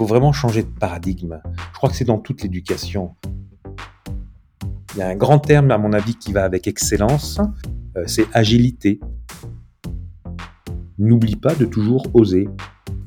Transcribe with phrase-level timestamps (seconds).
[0.00, 1.42] faut vraiment changer de paradigme.
[1.54, 3.16] Je crois que c'est dans toute l'éducation.
[4.94, 7.38] Il y a un grand terme, à mon avis, qui va avec excellence,
[7.98, 8.98] euh, c'est agilité.
[10.96, 12.48] N'oublie pas de toujours oser.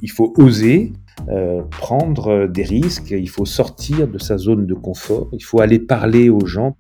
[0.03, 0.93] Il faut oser
[1.29, 5.79] euh, prendre des risques, il faut sortir de sa zone de confort, il faut aller
[5.79, 6.77] parler aux gens.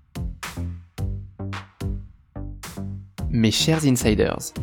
[3.31, 4.53] Mes chers insiders,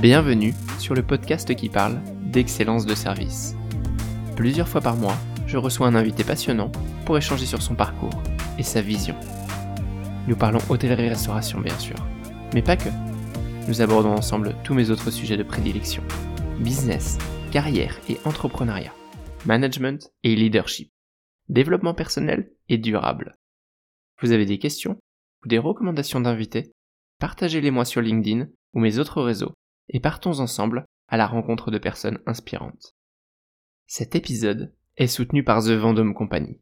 [0.00, 2.00] bienvenue sur le podcast qui parle
[2.32, 3.54] d'excellence de service.
[4.38, 5.16] Plusieurs fois par mois,
[5.48, 6.70] je reçois un invité passionnant
[7.04, 8.22] pour échanger sur son parcours
[8.56, 9.16] et sa vision.
[10.28, 11.96] Nous parlons hôtellerie-restauration bien sûr,
[12.54, 12.88] mais pas que.
[13.66, 16.04] Nous abordons ensemble tous mes autres sujets de prédilection.
[16.60, 17.18] Business,
[17.50, 18.94] carrière et entrepreneuriat,
[19.44, 20.92] management et leadership,
[21.48, 23.34] développement personnel et durable.
[24.22, 25.00] Vous avez des questions
[25.44, 26.70] ou des recommandations d'invités?
[27.18, 29.54] Partagez-les moi sur LinkedIn ou mes autres réseaux
[29.88, 32.94] et partons ensemble à la rencontre de personnes inspirantes.
[33.90, 36.60] Cet épisode est soutenu par The Vendôme Company.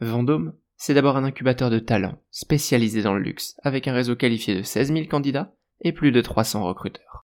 [0.00, 4.54] Vendôme, c'est d'abord un incubateur de talents spécialisé dans le luxe, avec un réseau qualifié
[4.54, 7.24] de 16 000 candidats et plus de 300 recruteurs.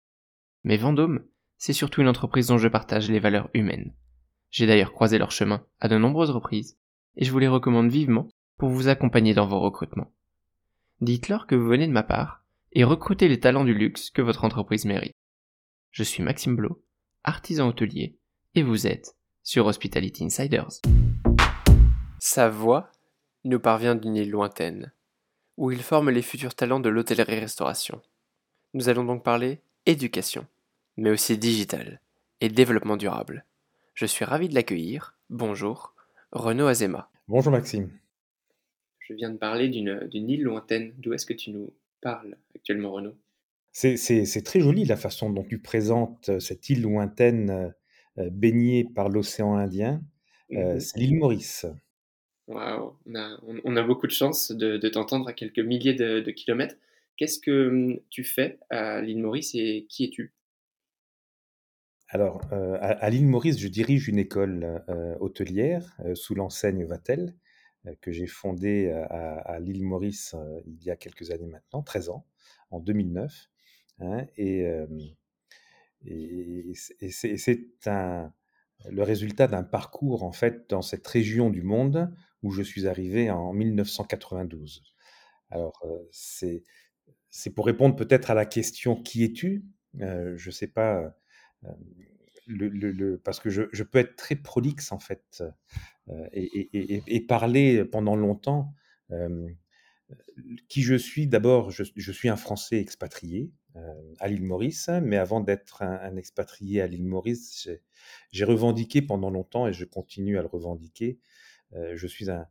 [0.63, 1.25] Mais Vendôme,
[1.57, 3.95] c'est surtout une entreprise dont je partage les valeurs humaines.
[4.51, 6.77] J'ai d'ailleurs croisé leur chemin à de nombreuses reprises,
[7.17, 10.13] et je vous les recommande vivement pour vous accompagner dans vos recrutements.
[11.01, 14.45] Dites-leur que vous venez de ma part, et recrutez les talents du luxe que votre
[14.45, 15.17] entreprise mérite.
[15.93, 16.85] Je suis Maxime Blo,
[17.23, 18.19] artisan hôtelier,
[18.55, 20.81] et vous êtes sur Hospitality Insiders.
[22.21, 22.91] Sa voix
[23.45, 24.93] nous parvient d'une île lointaine,
[25.57, 28.01] où il forme les futurs talents de l'hôtellerie-restauration.
[28.73, 30.47] Nous allons donc parler éducation,
[30.97, 32.01] mais aussi digital
[32.41, 33.45] et développement durable.
[33.95, 35.17] Je suis ravi de l'accueillir.
[35.31, 35.95] Bonjour,
[36.33, 37.11] Renaud Azema.
[37.29, 37.91] Bonjour Maxime.
[39.01, 40.95] Je viens de parler d'une île lointaine.
[40.99, 43.15] D'où est-ce que tu nous parles actuellement, Renaud?
[43.73, 47.71] C'est très joli la façon dont tu présentes euh, cette île lointaine euh, euh,
[48.17, 50.03] baignée par l'océan Indien.
[50.51, 50.81] Mhm.
[50.81, 51.67] C'est l'île Maurice.
[52.47, 52.99] Waouh,
[53.65, 56.77] on a, beaucoup de chance de, t'entendre à quelques milliers de, kilomètres.
[57.17, 60.35] Qu'est-ce que hum, tu fais à l'île Maurice et qui es-tu?
[62.09, 67.35] Alors, euh, à, l'île Maurice, je dirige une école euh, hôtelière euh, sous l'enseigne Vatel,
[68.01, 72.25] que j'ai fondée à, l'île Maurice il y a quelques années maintenant, 13 ans,
[72.71, 73.51] en 2009.
[73.99, 74.67] Hein, et,
[76.07, 77.61] et c'est
[78.91, 83.31] le résultat d'un parcours en fait dans cette région du monde où je suis arrivé
[83.31, 84.83] en 1992.
[85.51, 86.63] Alors c'est
[87.31, 89.65] c'est pour répondre peut-être à la question qui es-tu?
[89.95, 91.17] Je ne sais pas
[92.47, 95.43] le, parce que je, peux être très prolixe en fait
[96.33, 98.73] et, parler pendant longtemps.
[100.69, 101.27] qui je suis?
[101.27, 103.51] D'abord, je, suis un Français expatrié
[104.21, 107.69] à l'île Maurice, mais avant d'être un, expatrié à l'île Maurice,
[108.31, 111.19] j'ai revendiqué pendant longtemps et je continue à le revendiquer.
[111.73, 112.47] je suis un,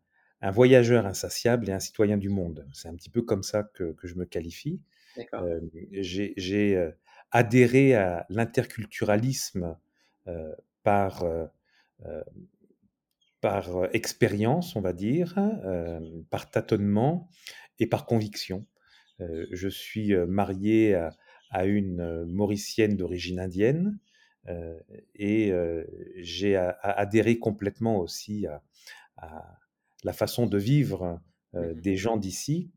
[0.51, 2.67] voyageur insatiable et un citoyen du monde.
[2.73, 4.81] C'est un petit peu comme ça que, je me qualifie.
[5.91, 6.91] j'ai
[7.31, 9.77] adhéré à l'interculturalisme
[10.83, 11.25] par,
[13.39, 15.35] par expérience, on va dire,
[16.29, 17.29] par tâtonnement
[17.79, 18.65] et par conviction.
[19.51, 20.95] Je suis marié
[21.49, 23.99] à, une Mauricienne d'origine indienne
[25.15, 25.53] et
[26.17, 28.47] j'ai adhéré complètement aussi
[29.17, 29.59] à,
[30.03, 31.19] la façon de vivre
[31.53, 32.71] mmh des gens d'ici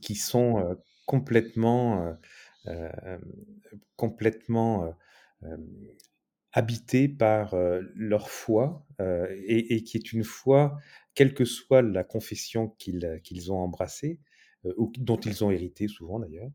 [0.00, 0.76] qui sont
[1.06, 2.18] complètement,
[3.94, 4.92] complètement
[6.52, 7.54] habités par
[7.94, 10.76] leur foi et, qui est une foi,
[11.14, 14.20] quelle que soit la confession qu'ils ont embrassée,
[14.76, 16.50] ou dont ils ont hérité souvent d'ailleurs,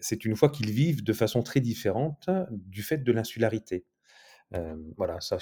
[0.00, 3.84] c'est une foi qu'ils vivent de façon très différente du fait de l'insularité.
[4.96, 5.38] voilà, ça,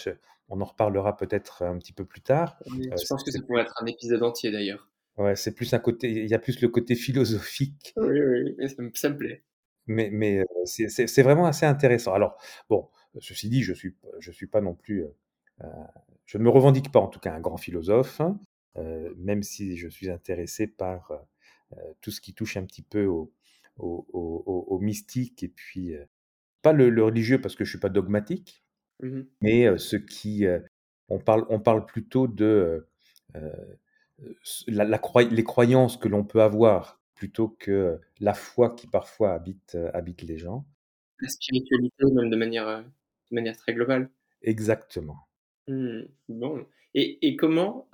[0.48, 2.58] on en reparlera peut-être un petit peu plus tard.
[2.66, 4.90] je pense que ça pourrait être un épisode entier d'ailleurs.
[5.16, 7.92] Ouais, c'est plus un côté, il y a plus le côté philosophique.
[7.96, 8.20] Oui,
[8.58, 9.42] oui, ça me, plaît.
[9.86, 12.14] Mais, mais c'est vraiment assez intéressant.
[12.14, 15.04] Alors, bon, ceci dit, je suis, je suis pas non plus,
[16.24, 18.40] je ne me revendique pas en tout cas un grand philosophe, hein,
[19.16, 21.12] même si je suis intéressé par
[22.00, 23.32] tout ce qui touche un petit peu au,
[23.78, 25.94] au, mystique et puis
[26.62, 28.64] pas le, religieux parce que je suis pas dogmatique,
[29.02, 30.44] mmh mais ce qui
[31.08, 32.86] on parle on parle plutôt de
[34.66, 35.00] la,
[35.30, 40.38] les croyances que l'on peut avoir plutôt que la foi qui parfois habite habite les
[40.38, 40.66] gens.
[41.20, 44.10] La spiritualité même de manière de manière très globale.
[44.42, 45.28] Exactement.
[45.68, 47.88] Mmh, bon et, et comment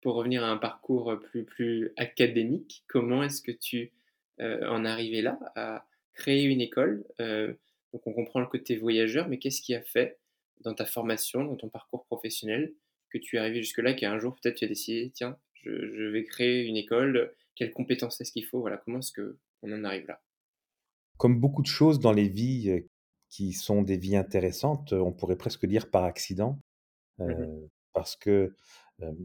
[0.00, 3.92] pour revenir à un parcours plus plus académique, comment est-ce que tu
[4.40, 7.04] euh, en arriver là, à créer une école.
[7.20, 7.52] Euh,
[7.92, 10.18] donc on comprend le côté voyageur, mais qu'est-ce qui a fait
[10.60, 12.72] dans ta formation, dans ton parcours professionnel,
[13.10, 16.24] que tu es arrivé jusque-là, qu'un jour peut-être tu as décidé, tiens, je, je vais
[16.24, 20.22] créer une école, quelles compétences est-ce qu'il faut Voilà, comment est-ce qu'on en arrive là?
[21.18, 22.80] Comme beaucoup de choses dans les vies euh,
[23.28, 26.58] qui sont des vies intéressantes, on pourrait presque dire par accident,
[27.20, 28.50] Mmh euh, parce que euh,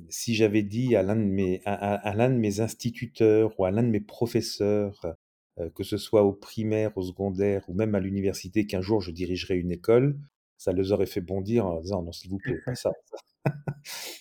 [0.09, 5.05] si j'avais dit à l'un de mes, instituteurs ou à l'un de mes professeurs,
[5.75, 9.57] que ce soit au primaire, au secondaire ou même à l'université, qu'un jour je dirigerai
[9.57, 10.17] une école,
[10.57, 12.91] ça les aurait fait bondir en disant non, s'il vous plaît, pas ça.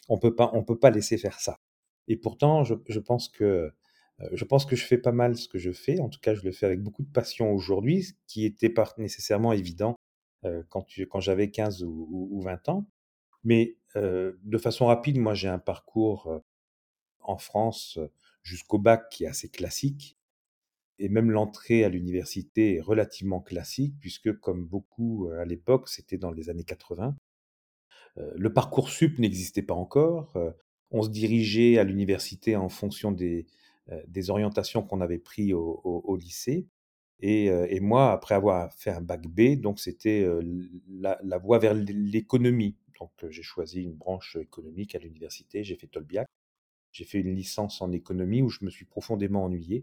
[0.08, 1.56] On peut pas, on peut pas laisser faire ça.
[2.08, 3.72] Et pourtant, je, pense que
[4.32, 5.98] je pense que je fais pas mal ce que je fais.
[6.00, 8.92] En tout cas, je le fais avec beaucoup de passion aujourd'hui, ce qui était pas
[8.98, 9.96] nécessairement évident
[10.68, 12.86] quand, quand j'avais 15 ou, ou- ou 20 ans.
[13.44, 16.43] Mais de façon rapide, moi, j'ai un parcours
[17.20, 17.99] en France
[18.43, 20.17] jusqu'au bac qui est assez classique.
[20.99, 26.31] Et même l'entrée à l'université est relativement classique, puisque comme beaucoup à l'époque, c'était dans
[26.31, 27.17] les années 80.
[28.19, 30.32] Euh, le Parcoursup n'existait pas encore.
[30.90, 33.47] on se dirigeait à l'université en fonction des,
[34.29, 36.67] orientations qu'on avait prises au, lycée.
[37.20, 40.26] Et, moi, après avoir fait un bac B, donc c'était
[40.88, 42.76] la voie vers l'économie.
[43.00, 46.26] Donc j'ai choisi une branche économique à l'université, j'ai fait Tolbiac.
[46.93, 49.82] J'ai fait une licence en économie où je me suis profondément ennuyé.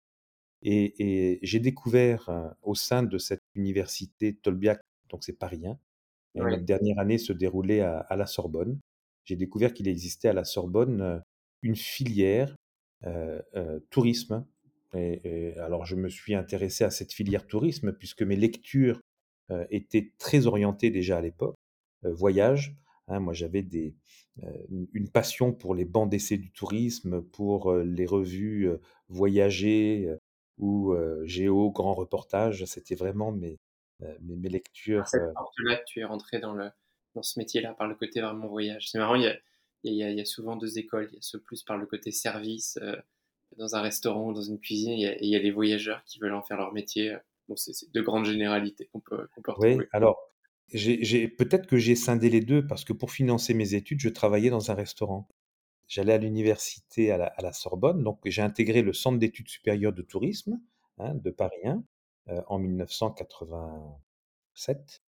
[0.63, 0.93] Et,
[1.33, 4.79] et j'ai découvert euh, au sein de cette université Tolbiac,
[5.09, 5.77] donc c'est pas rien,
[6.35, 8.79] Oui, notre dernière année se déroulait à, à la Sorbonne.
[9.25, 11.19] J'ai découvert qu'il existait à la Sorbonne euh,
[11.61, 12.55] une filière
[13.89, 14.45] tourisme.
[14.93, 19.01] Et, et alors je me suis intéressé à cette filière tourisme puisque mes lectures
[19.69, 21.55] étaient très orientées déjà à l'époque.
[22.03, 22.75] Voyage,
[23.11, 23.95] hein, moi j'avais des,
[24.43, 24.49] euh,
[24.93, 28.69] une passion pour les bancs d'essai du tourisme, pour euh, les revues
[29.09, 30.15] Voyager
[30.57, 32.65] ou Géo, Grand Reportage.
[32.65, 33.59] C'était vraiment mes,
[34.03, 34.49] euh, mes, mes
[34.95, 35.07] par lectures.
[35.07, 36.69] cette porte-là que tu es rentré dans, le,
[37.15, 38.89] dans ce métier-là, par le côté vraiment voyage.
[38.89, 39.37] C'est marrant, il y a,
[39.83, 41.09] il y a, il y a souvent deux écoles.
[41.11, 42.95] Il y a ceux plus par le côté service, euh,
[43.57, 45.51] dans un restaurant ou dans une cuisine, et il y a, il y a les
[45.51, 47.15] voyageurs qui veulent en faire leur métier.
[47.47, 49.89] Bon, c'est c'est de grandes généralités qu'on peut, qu'on peut Oui, retrouver.
[49.91, 50.30] alors,
[50.73, 54.49] j'ai, peut-être que j'ai scindé les deux parce que pour financer mes études, je travaillais
[54.49, 55.27] dans un restaurant.
[55.87, 60.59] J'allais à l'université à la, Sorbonne, donc j'ai intégré le Centre d'études supérieures de tourisme
[60.99, 61.83] hein, de Paris 1
[62.29, 65.01] euh, en 1987.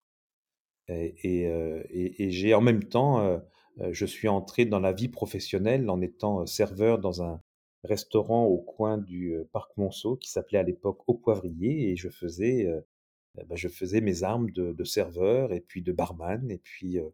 [0.90, 3.40] Et, et, euh, et- et j'ai en même temps, euh,
[3.82, 7.42] euh, je suis entré dans la vie professionnelle en étant serveur dans un
[7.84, 12.68] restaurant au coin du parc Monceau qui s'appelait à l'époque Au Poivrier et je faisais
[13.36, 17.10] ben, je faisais mes armes de, serveur et puis de barman et puis euh,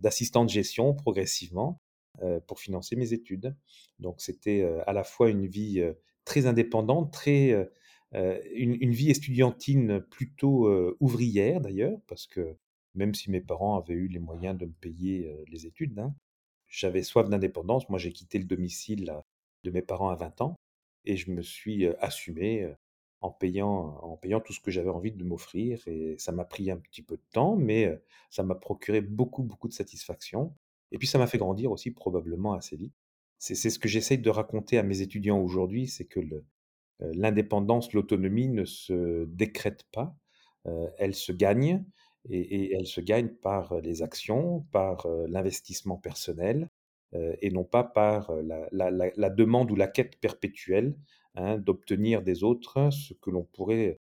[0.00, 1.80] d'assistant de gestion progressivement
[2.46, 3.54] pour financer mes études.
[3.98, 5.84] Donc c'était à la fois une vie
[6.24, 7.70] très indépendante, très
[8.14, 12.56] une, vie estudiantine plutôt ouvrière d'ailleurs, parce que
[12.94, 16.14] même si mes parents avaient eu les moyens de me payer les études, hein,
[16.68, 17.86] j'avais soif d'indépendance.
[17.90, 19.12] Moi, j'ai quitté le domicile
[19.64, 20.56] de mes parents à 20 ans
[21.04, 22.74] et je me suis assumé
[23.20, 25.82] en payant, en payant tout ce que j'avais envie de m'offrir.
[25.86, 29.68] Et ça m'a pris un petit peu de temps, mais ça m'a procuré beaucoup, beaucoup
[29.68, 30.54] de satisfaction.
[30.92, 32.94] Et puis ça m'a fait grandir aussi probablement assez vite.
[33.38, 36.20] C'est ce que j'essaye de raconter à mes étudiants aujourd'hui, c'est que
[37.00, 40.16] l'indépendance, l'autonomie ne se décrète pas,
[40.98, 41.84] elle se gagne
[42.28, 46.70] et, elle se gagne par les actions, par l'investissement personnel
[47.12, 50.96] et non pas par la- la demande ou la quête perpétuelle
[51.36, 54.00] hein, d'obtenir des autres ce que l'on pourrait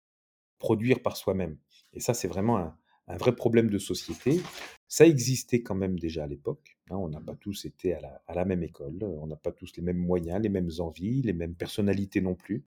[0.59, 1.59] produire par soi-même.
[1.93, 2.77] Et ça, c'est vraiment un,
[3.09, 4.41] un vrai problème de société.
[4.89, 6.79] Ça existait quand même déjà à l'époque.
[6.91, 9.53] hein, on n'a pas tous été à la, à la même école, on n'a pas
[9.53, 12.65] tous les mêmes moyens, les mêmes envies, les mêmes personnalités non plus.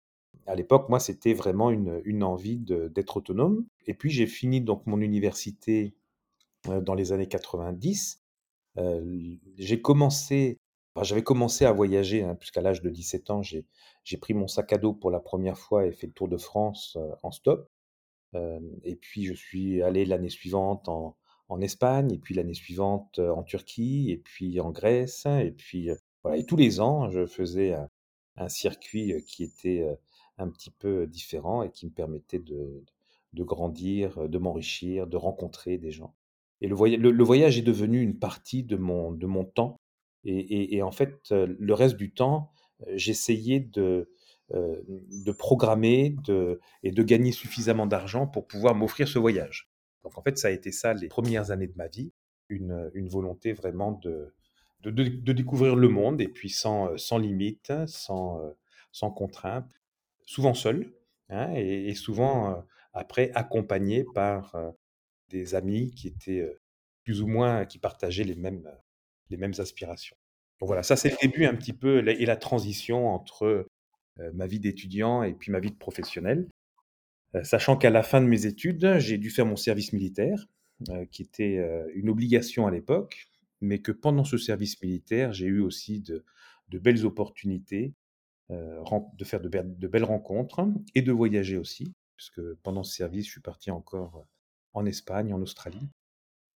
[0.48, 3.66] À l'époque, moi, c'était vraiment une, une envie d'être autonome.
[3.88, 5.96] Et puis, j'ai fini donc mon université
[6.82, 8.22] dans les années 90.
[8.78, 10.60] Euh, j'ai commencé,
[10.96, 14.74] enfin, j'avais commencé à voyager, hein, puisqu'à l'âge de 17 ans, j'ai pris mon sac
[14.74, 17.70] à dos pour la première fois et fait le tour de France euh, en stop.
[18.36, 21.18] Euh, et puis, je suis allé l'année suivante en,
[21.50, 25.90] en Espagne, et puis l'année suivante euh, en Turquie, et puis en Grèce, et puis
[26.24, 26.38] voilà.
[26.38, 27.74] Et tous les ans, je faisais
[28.38, 29.88] un, circuit qui était
[30.38, 32.84] un petit peu différent et qui me permettait de,
[33.34, 36.16] de grandir, de m'enrichir, de rencontrer des gens.
[36.62, 39.78] Et le voyage, le, le voyage est devenu une partie de mon, de mon temps.
[40.26, 42.52] Et, en fait, euh, le reste du temps,
[42.88, 44.10] euh, j'essayais de,
[44.54, 46.16] euh, programmer,
[46.84, 49.70] et de gagner suffisamment d'argent pour pouvoir m'offrir ce voyage.
[50.04, 52.12] Donc en fait, ça a été ça les premières années de ma vie,
[52.50, 54.34] une, volonté vraiment de,
[54.84, 58.40] de, découvrir le monde et puis sans, sans limite, sans,
[58.92, 59.68] sans contrainte,
[60.26, 60.94] souvent seul,
[61.30, 62.64] hein, et, souvent
[62.94, 64.56] après accompagné par
[65.30, 66.48] des amis qui étaient
[67.04, 68.70] plus ou moins qui partageaient les mêmes,
[69.30, 70.16] les mêmes aspirations.
[70.60, 73.68] Donc voilà, ça c'est le début un petit peu et la transition entre
[74.34, 76.48] ma vie d'étudiant et puis ma vie de professionnel.
[77.44, 80.48] Sachant qu'à la fin de mes études, j'ai dû faire mon service militaire,
[81.12, 81.62] qui était
[81.94, 83.28] une obligation à l'époque,
[83.60, 86.24] mais que pendant ce service militaire, j'ai eu aussi de,
[86.70, 87.94] de belles opportunités
[88.50, 93.32] de faire de, de, belles rencontres et de voyager aussi, puisque pendant ce service, je
[93.32, 94.26] suis parti encore
[94.74, 95.90] en Espagne, en Australie,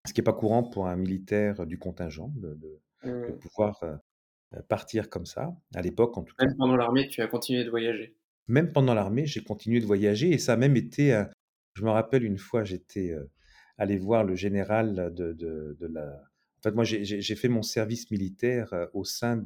[0.09, 3.39] ce qui n'est pas courant pour un militaire du contingent de, de, mmh.
[3.39, 3.81] pouvoir
[4.69, 6.47] partir comme ça, à l'époque en tout cas.
[6.47, 8.17] Même pendant l'armée, tu as continué de voyager
[8.49, 11.23] Même pendant l'armée, j'ai continué de voyager et ça a même été,
[11.75, 13.15] je me rappelle une fois, j'étais
[13.77, 16.07] allé voir le général de, de la...
[16.59, 19.37] En fait, moi, j'ai fait mon service militaire au sein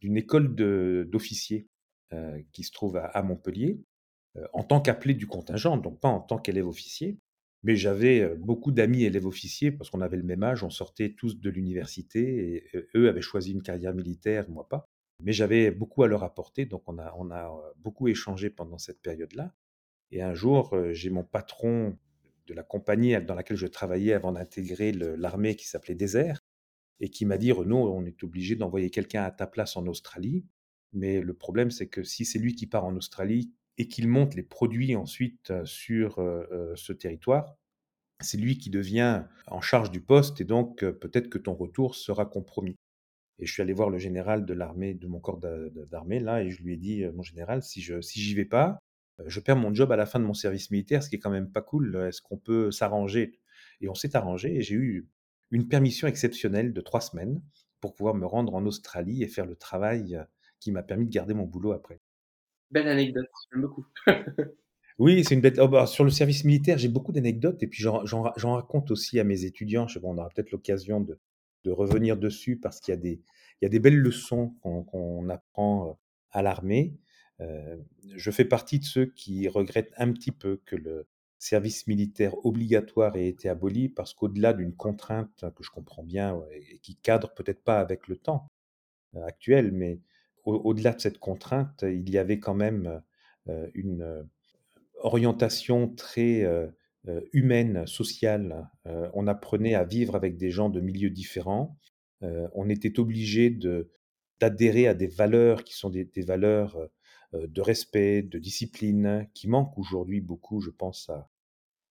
[0.00, 1.66] d'une école d'officiers
[2.14, 3.82] euh, qui se trouve à, Montpellier,
[4.36, 7.18] euh, en tant qu'appelé du contingent, donc pas en tant qu'élève officier.
[7.64, 11.40] Mais j'avais beaucoup d'amis élèves officiers parce qu'on avait le même âge, on sortait tous
[11.40, 14.84] de l'université et eux avaient choisi une carrière militaire, moi pas.
[15.22, 19.02] Mais j'avais beaucoup à leur apporter, donc on a, on a beaucoup échangé pendant cette
[19.02, 19.52] période-là.
[20.12, 21.98] Et un jour, j'ai mon patron
[22.46, 26.40] de la compagnie dans laquelle je travaillais avant d'intégrer l'armée qui s'appelait Désert,
[27.00, 30.44] et qui m'a dit Renaud, on est obligé d'envoyer quelqu'un à ta place en Australie.
[30.92, 34.34] Mais le problème, c'est que si c'est lui qui part en Australie et qu'il monte
[34.34, 36.16] les produits ensuite sur
[36.74, 37.56] ce territoire,
[38.20, 42.26] c'est lui qui devient en charge du poste et donc peut-être que ton retour sera
[42.26, 42.76] compromis.
[43.38, 46.50] Et je suis allé voir le général de l'armée, de mon corps d'armée là, et
[46.50, 48.80] je lui ai dit, mon général, si je si j'y vais pas,
[49.26, 51.30] je perds mon job à la fin de mon service militaire, ce qui est quand
[51.30, 51.94] même pas cool.
[52.08, 53.38] Est-ce qu'on peut s'arranger?
[53.80, 55.08] Et on s'est arrangé, et j'ai eu
[55.52, 57.40] une permission exceptionnelle de trois semaines
[57.80, 60.20] pour pouvoir me rendre en Australie et faire le travail
[60.58, 62.00] qui m'a permis de garder mon boulot après.
[62.70, 63.86] Belle anecdote, j'aime beaucoup.
[64.98, 65.58] oui, c'est une bête.
[65.58, 69.24] Oh, bah, sur le service militaire, j'ai beaucoup d'anecdotes et puis j'en raconte aussi à
[69.24, 69.88] mes étudiants.
[69.88, 71.18] Je on aura peut-être l'occasion de,
[71.66, 73.20] revenir dessus parce qu'il y, a des,
[73.60, 75.92] il y a des belles leçons qu'on apprend euh,
[76.30, 76.96] à l'armée.
[77.40, 77.76] Euh,
[78.16, 81.06] je fais partie de ceux qui regrettent un petit peu que le,
[81.38, 86.78] service militaire obligatoire ait été aboli parce qu'au-delà d'une contrainte que je comprends bien et
[86.80, 88.50] qui cadre peut-être pas avec le temps
[89.16, 90.00] euh, actuel, mais
[90.48, 93.02] au-delà de cette contrainte, il y avait quand même
[93.48, 94.22] euh, une euh,
[95.00, 96.44] orientation très
[97.32, 98.68] humaine, sociale.
[98.84, 101.78] On apprenait à vivre avec des gens de milieux différents.
[102.20, 103.56] On était obligé
[104.40, 106.76] d'adhérer à des valeurs qui sont des, valeurs
[107.32, 111.08] de respect, de discipline, qui manquent aujourd'hui beaucoup, je pense,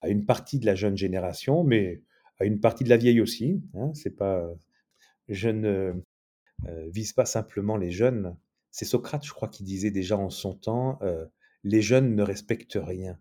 [0.01, 2.03] à, une partie de la jeune génération, mais
[2.39, 3.63] à une partie de la vieille aussi.
[3.75, 4.45] Hein, c'est pas,
[5.29, 5.93] je ne
[6.65, 8.35] euh, vise pas simplement les jeunes.
[8.71, 11.25] C'est Socrate, je crois, qui disait déjà en son temps, euh,
[11.63, 13.19] les jeunes ne respectent rien.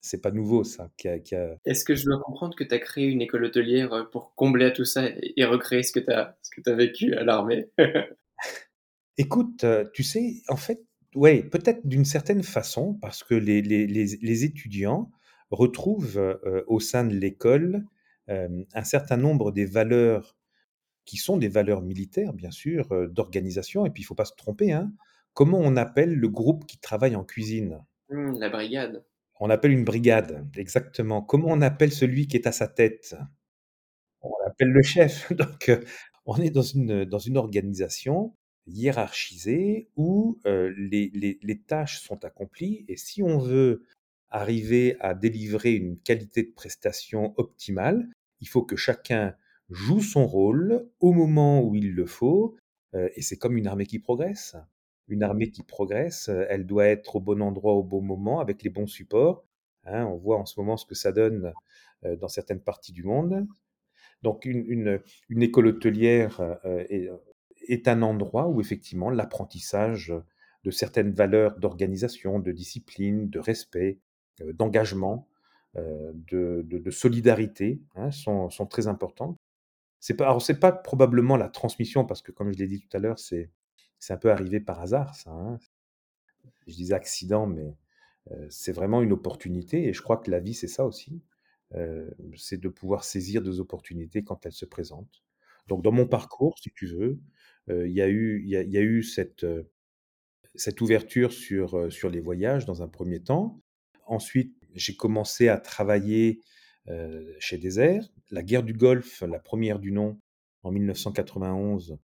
[0.00, 0.90] C'est pas nouveau ça.
[1.04, 4.66] Est-ce que je dois comprendre que tu as créé une école hôtelière euh, pour combler
[4.66, 7.70] à tout ça et recréer ce que tu as, vécu à l'armée?
[9.18, 10.84] Écoute, tu sais, en fait,
[11.16, 15.10] oui, peut-être d'une certaine façon, parce que les, les, les, étudiants
[15.50, 17.84] retrouvent euh, au sein de l'école
[18.28, 20.36] euh, un certain nombre des valeurs
[21.06, 24.24] qui sont des valeurs militaires, bien sûr, euh, d'organisation, et puis il ne faut pas
[24.26, 24.72] se tromper.
[24.72, 24.92] Hein.
[25.32, 27.82] Comment on appelle le groupe qui travaille en cuisine?
[28.10, 29.04] Mmh, La brigade.
[29.38, 31.22] On appelle une brigade, exactement.
[31.22, 33.16] Comment on appelle celui qui est à sa tête?
[34.22, 35.32] On l'appelle le chef.
[35.32, 35.70] Donc,
[36.24, 38.34] on est dans une, dans une organisation
[38.66, 43.84] hiérarchisé où les, les, tâches sont accomplies et si on veut
[44.30, 48.08] arriver à délivrer une qualité de prestation optimale,
[48.40, 49.36] il faut que chacun
[49.70, 52.56] joue son rôle au moment où il le faut
[53.14, 54.56] et c'est comme une armée qui progresse.
[55.08, 58.70] Une armée qui progresse, elle doit être au bon endroit au bon moment avec les
[58.70, 59.44] bons supports.
[59.84, 60.06] Hein.
[60.06, 61.52] on voit en ce moment ce que ça donne
[62.02, 63.46] dans certaines parties du monde.
[64.22, 66.58] Donc une, école hôtelière
[67.68, 70.14] est, un endroit où effectivement l'apprentissage
[70.66, 74.00] de certaines valeurs d'organisation, de discipline, de respect,
[74.40, 75.28] euh, d'engagement,
[75.76, 79.38] euh, de, solidarité hein, sont, très importantes.
[80.00, 83.00] C'est pas, c'est pas probablement la transmission parce que comme je l'ai dit tout à
[83.00, 83.50] l'heure, c'est,
[83.98, 85.30] c'est un peu arrivé par hasard ça.
[85.30, 85.58] Hein.
[86.66, 87.76] Je disais accident, mais
[88.30, 91.22] euh, c'est vraiment une opportunité et je crois que la vie c'est ça aussi.
[92.36, 95.22] c'est de pouvoir saisir des opportunités quand elles se présentent.
[95.66, 97.18] Donc dans mon parcours, si tu veux,
[97.68, 99.44] il y a eu, il y a, eu cette,
[100.54, 103.60] cette ouverture sur, sur les voyages dans un premier temps.
[104.06, 106.40] Ensuite, j'ai commencé à travailler
[107.38, 108.08] chez Désert.
[108.30, 110.18] La guerre du Golfe, la première du nom,
[110.62, 111.98] en 1991,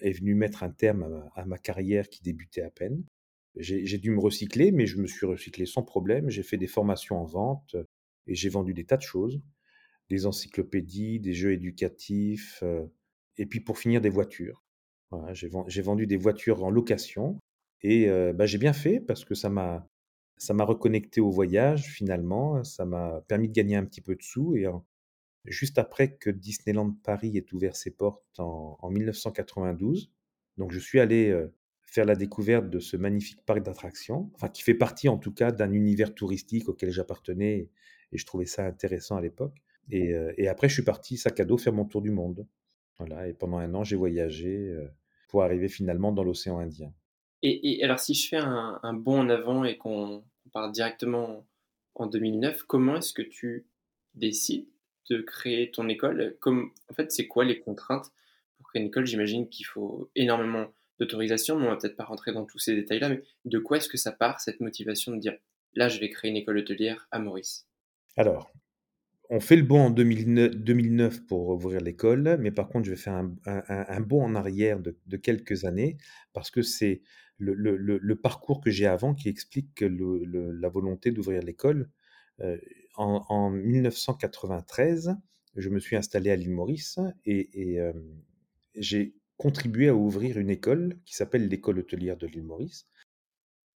[0.00, 3.04] est venue mettre un terme à ma, carrière qui débutait à peine.
[3.56, 6.30] J'ai dû me recycler, mais je me suis recyclé sans problème.
[6.30, 7.76] J'ai fait des formations en vente
[8.26, 9.40] et j'ai vendu des tas de choses
[10.12, 12.62] des encyclopédies, des jeux éducatifs,
[13.38, 14.62] et puis pour finir des voitures.
[15.32, 17.38] J'ai ven j'ai vendu des voitures en location
[17.80, 19.88] et bah, j'ai bien fait parce que ça m'a
[20.42, 24.22] ça m'a reconnecté au voyage finalement, ça m'a permis de gagner un petit peu de
[24.22, 24.66] sous et
[25.44, 30.12] juste après que Disneyland Paris ait ouvert ses portes en en 1992,
[30.58, 34.62] donc je suis allé, heu, faire la découverte de ce magnifique parc d'attractions, enfin qui
[34.62, 37.70] fait partie en tout cas d'un univers touristique auquel j'appartenais
[38.12, 39.56] et je trouvais ça intéressant à l'époque
[39.90, 42.46] et et après je suis parti sac à dos faire mon tour du monde.
[42.98, 44.90] Voilà et pendant un an j'ai voyagé, heu,
[45.28, 46.92] pour arriver finalement dans l'océan Indien.
[47.42, 50.24] Et et alors si je fais un un bond en avant et qu'on on
[50.72, 51.46] directement
[51.94, 53.66] en 2009, comment est-ce que tu
[54.14, 54.66] décides
[55.10, 56.36] de créer ton école?
[56.40, 58.10] Comme en fait, c'est quoi les contraintes
[58.56, 59.06] pour créer une école?
[59.06, 63.08] J'imagine qu'il faut énormément d'autorisation, mais on va peut-être pas rentrer dans tous ces détails-là,
[63.08, 65.36] mais de quoi est-ce que ça part, cette motivation de dire:
[65.74, 67.66] «Là, je vais créer une école hôtelière à Maurice»?
[68.16, 68.52] Alors,
[69.30, 72.96] on fait le bond en 2009 2009 pour ouvrir l'école, mais par contre je vais
[72.98, 75.96] faire un bond en arrière de quelques années
[76.34, 77.00] parce que c'est
[77.50, 81.90] le parcours que j'ai avant qui explique la volonté d'ouvrir l'école.
[82.40, 82.60] Heu,
[82.96, 85.16] en en 1993,
[85.56, 88.02] je me suis installé à l'île Maurice et hem,
[88.76, 92.86] j'ai contribué à ouvrir une école qui s'appelle l'école hôtelière de l'île Maurice,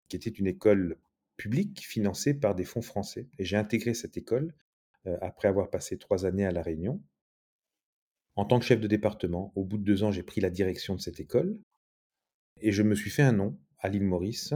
[0.08, 0.99] qui était une école
[1.37, 4.54] publique financée par des fonds français et j'ai intégré cette école,
[5.06, 7.02] heu, après avoir passé 3 années à La Réunion
[8.37, 9.52] en tant que chef de département.
[9.56, 11.58] Au bout de 2 ans, j'ai pris la direction de cette école
[12.60, 14.54] et je me suis fait un nom à l'île Maurice,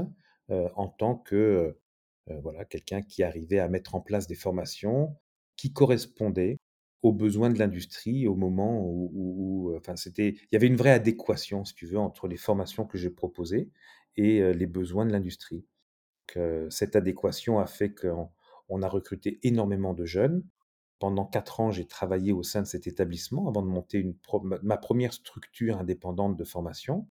[0.50, 1.76] heu, en tant que,
[2.30, 5.16] heu, voilà, quelqu'un qui arrivait à mettre en place des formations
[5.56, 6.58] qui correspondaient
[7.02, 10.90] aux besoins de l'industrie au moment où où, enfin, c'était il y avait une vraie
[10.92, 13.70] adéquation, si tu veux, entre les formations que j'ai proposées
[14.16, 15.66] et les besoins de l'industrie.
[16.70, 18.30] Cette adéquation a fait qu'on
[18.68, 20.44] on a recruté énormément de jeunes.
[21.00, 24.04] Pendant 4 ans, j'ai travaillé au sein de cet établissement avant de monter
[24.62, 27.08] ma 1 structure indépendante de formation.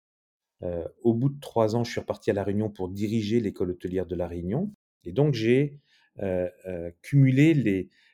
[0.62, 3.72] Heu, au bout de 3 ans, je suis reparti à La Réunion pour diriger l'école
[3.72, 4.72] hôtelière de La Réunion
[5.06, 5.80] et donc j'ai,
[6.22, 7.54] heu heu, cumulé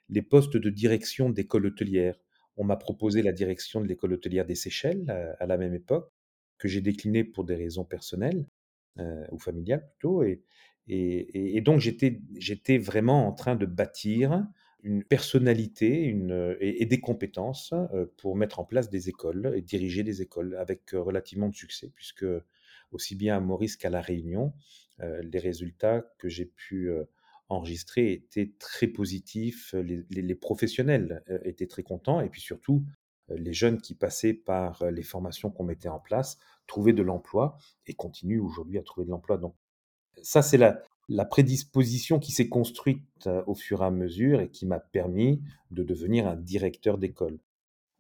[0.10, 2.16] les postes de direction d'école hôtelière.
[2.58, 5.06] On m'a proposé la direction de l'école hôtelière des Seychelles,
[5.40, 6.12] à la même époque,
[6.58, 8.48] que j'ai décliné pour des raisons personnelles,
[9.32, 14.46] ou familiales plutôt et donc j'étais vraiment en train de bâtir
[14.84, 20.04] une personnalité, heu et des compétences, heu, pour mettre en place des écoles et diriger
[20.04, 22.26] des écoles avec, heu, relativement de succès puisque,
[22.92, 24.54] aussi bien à Maurice qu'à La Réunion,
[25.00, 26.92] les résultats que j'ai pu,
[27.50, 29.74] enregistrer étaient très positifs.
[29.74, 32.86] Les les professionnels, étaient très contents et puis surtout,
[33.30, 36.38] les jeunes qui passaient par, les formations qu'on mettait en place
[36.68, 39.38] trouvaient de l'emploi et continuent aujourd'hui à trouver de l'emploi.
[39.38, 39.56] Donc
[40.24, 44.50] ça, c'est la la prédisposition qui s'est construite, heu, au fur et à mesure et
[44.50, 45.42] qui m'a permis
[45.72, 47.40] de devenir un directeur d'école.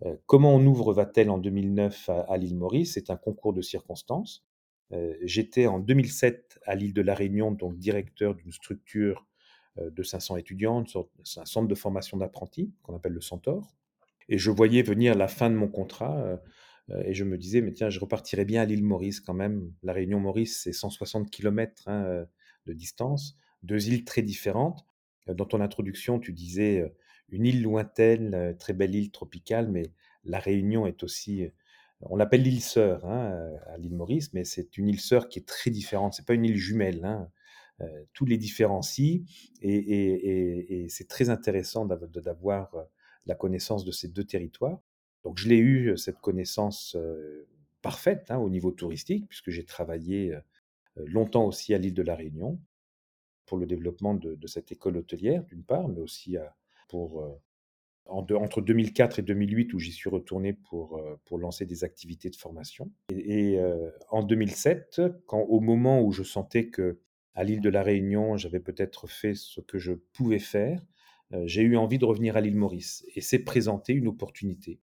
[0.06, 2.93] Heu, comment on ouvre Vatel en 2009 à l'île Maurice?
[2.95, 4.45] C'est un concours de circonstances.
[4.93, 9.28] Heu, j'étais en 2007 à l'île de La Réunion, donc directeur d'une structure,
[9.80, 10.84] de 500 étudiants,
[11.38, 13.76] un centre de formation d'apprentis qu'on appelle le Centaure
[14.30, 16.39] et je voyais venir la fin de mon contrat,
[17.06, 19.72] et je me disais: «Mais tiens, je repartirais bien à l'île Maurice quand même».
[19.84, 22.28] La Réunion Maurice, c'est 160 kilomètres, hein, heu,
[22.69, 24.86] de distance, 2 îles très différentes.
[25.29, 26.93] Heu, dans ton introduction, tu disais, heu,
[27.29, 29.84] une île lointaine, heu, très belle île tropicale, mais
[30.25, 31.49] La Réunion est aussi,
[32.01, 33.34] on l'appelle l'île sœur, hein,
[33.67, 36.13] à l'île Maurice, mais c'est une île sœur qui est très différente.
[36.13, 37.29] C'est pas une île jumelle, hein.
[38.13, 39.21] Tout les différencie
[39.62, 42.75] et c'est très intéressant d'avoir,
[43.25, 44.82] la connaissance de ces 2 territoires.
[45.23, 46.97] Donc je l'ai eu, cette connaissance,
[47.82, 50.36] parfaite, hein, au niveau touristique puisque j'ai travaillé,
[51.05, 52.59] longtemps aussi à l'île de La Réunion
[53.45, 56.55] pour le développement de cette école hôtelière d'une part, mais aussi à
[56.89, 57.31] pour, heu,
[58.05, 62.29] en de entre 2004 et 2008 où j'y suis retourné pour, pour lancer des activités
[62.29, 62.91] de formation.
[63.12, 63.59] Et
[64.09, 69.07] en 2007, quand au moment où je sentais qu'à l'île de La Réunion, j'avais peut-être
[69.07, 70.83] fait ce que je pouvais faire,
[71.45, 73.05] j'ai eu envie de revenir à l'île Maurice.
[73.15, 74.79] Et s'est présentée une opportunité,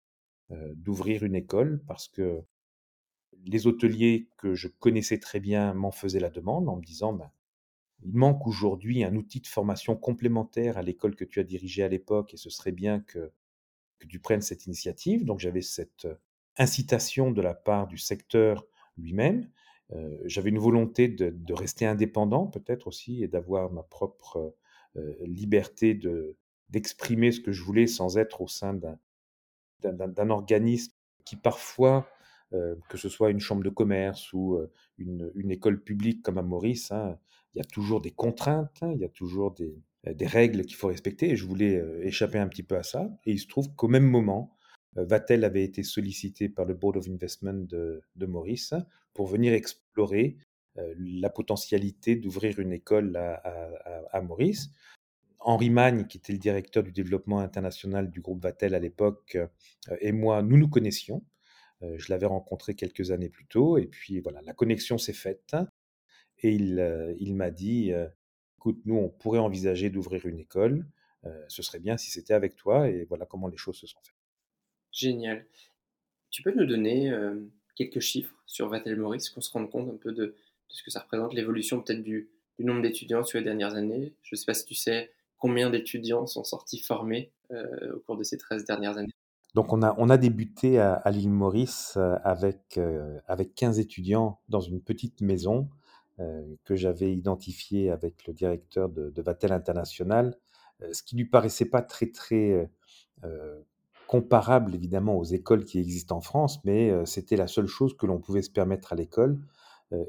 [0.76, 2.42] d'ouvrir une école parce que
[3.46, 7.32] les hôteliers que je connaissais très bien m'en faisaient la demande en me disant: «Ben,
[8.04, 11.90] il manque aujourd'hui un outil de formation complémentaire à l'école que tu as dirigée à
[11.90, 13.32] l'époque et ce serait bien que
[14.10, 15.26] tu prennes cette initiative».
[15.26, 16.18] Donc j'avais cette, heu,
[16.58, 18.66] incitation de la part du secteur
[18.98, 19.50] lui-même.
[19.94, 24.56] Heu, j'avais une volonté de rester indépendant peut-être aussi et d'avoir ma propre,
[24.98, 26.38] heu, liberté de
[26.70, 28.98] d'exprimer ce que je voulais sans être au sein d'un
[29.84, 30.94] d'un organisme
[31.26, 32.08] qui parfois,
[32.54, 36.44] heu, que ce soit une chambre de commerce ou, heu, une école publique comme à
[36.44, 37.18] Maurice, hein,
[37.54, 40.76] il y a toujours des contraintes, hein, il y a toujours des des règles qu'il
[40.76, 43.10] faut respecter et je voulais échapper un petit peu à ça.
[43.26, 44.58] Et il se trouve qu'au même moment,
[44.96, 48.74] Vatel avait été sollicité par le Board of Investment de, Maurice
[49.14, 50.38] pour venir explorer
[50.76, 54.72] la potentialité d'ouvrir une école à, Maurice.
[55.40, 59.38] Henri Magne, qui était le directeur du développement international du groupe Vatel à l'époque,
[60.00, 61.24] et moi, nous nous connaissions.
[61.82, 65.56] Je l'avais rencontré quelques années plus tôt, et puis voilà, la connexion s'est faite.
[66.40, 67.92] Et il, il m'a dit,
[68.58, 70.86] écoute, nous, on pourrait envisager d'ouvrir une école.
[71.48, 74.16] ce serait bien si c'était avec toi, et voilà comment les choses se sont faites.
[74.92, 75.46] Génial.
[76.30, 77.12] Tu peux nous donner
[77.76, 80.36] quelques chiffres sur Vatel Maurice, qu'on se rende compte un peu de,
[80.68, 84.14] ce que ça représente, l'évolution peut-être du, nombre d'étudiants sur les dernières années?
[84.22, 88.24] Je ne sais pas si tu sais combien d'étudiants sont sortis formés au cours de
[88.24, 89.14] ces 13 dernières années.
[89.54, 92.80] Donc on a, on a débuté à, l'île Maurice avec,
[93.28, 95.70] avec 15 étudiants dans une petite maison
[96.64, 100.38] que j'avais identifiée avec le directeur de, Vatel International,
[100.94, 102.70] ce qui lui paraissait pas très très
[104.08, 108.20] comparable évidemment aux écoles qui existent en France, mais c'était la seule chose que l'on
[108.20, 109.42] pouvait se permettre à l'école.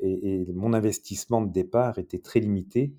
[0.03, 2.95] Et, mon investissement de départ était très limité,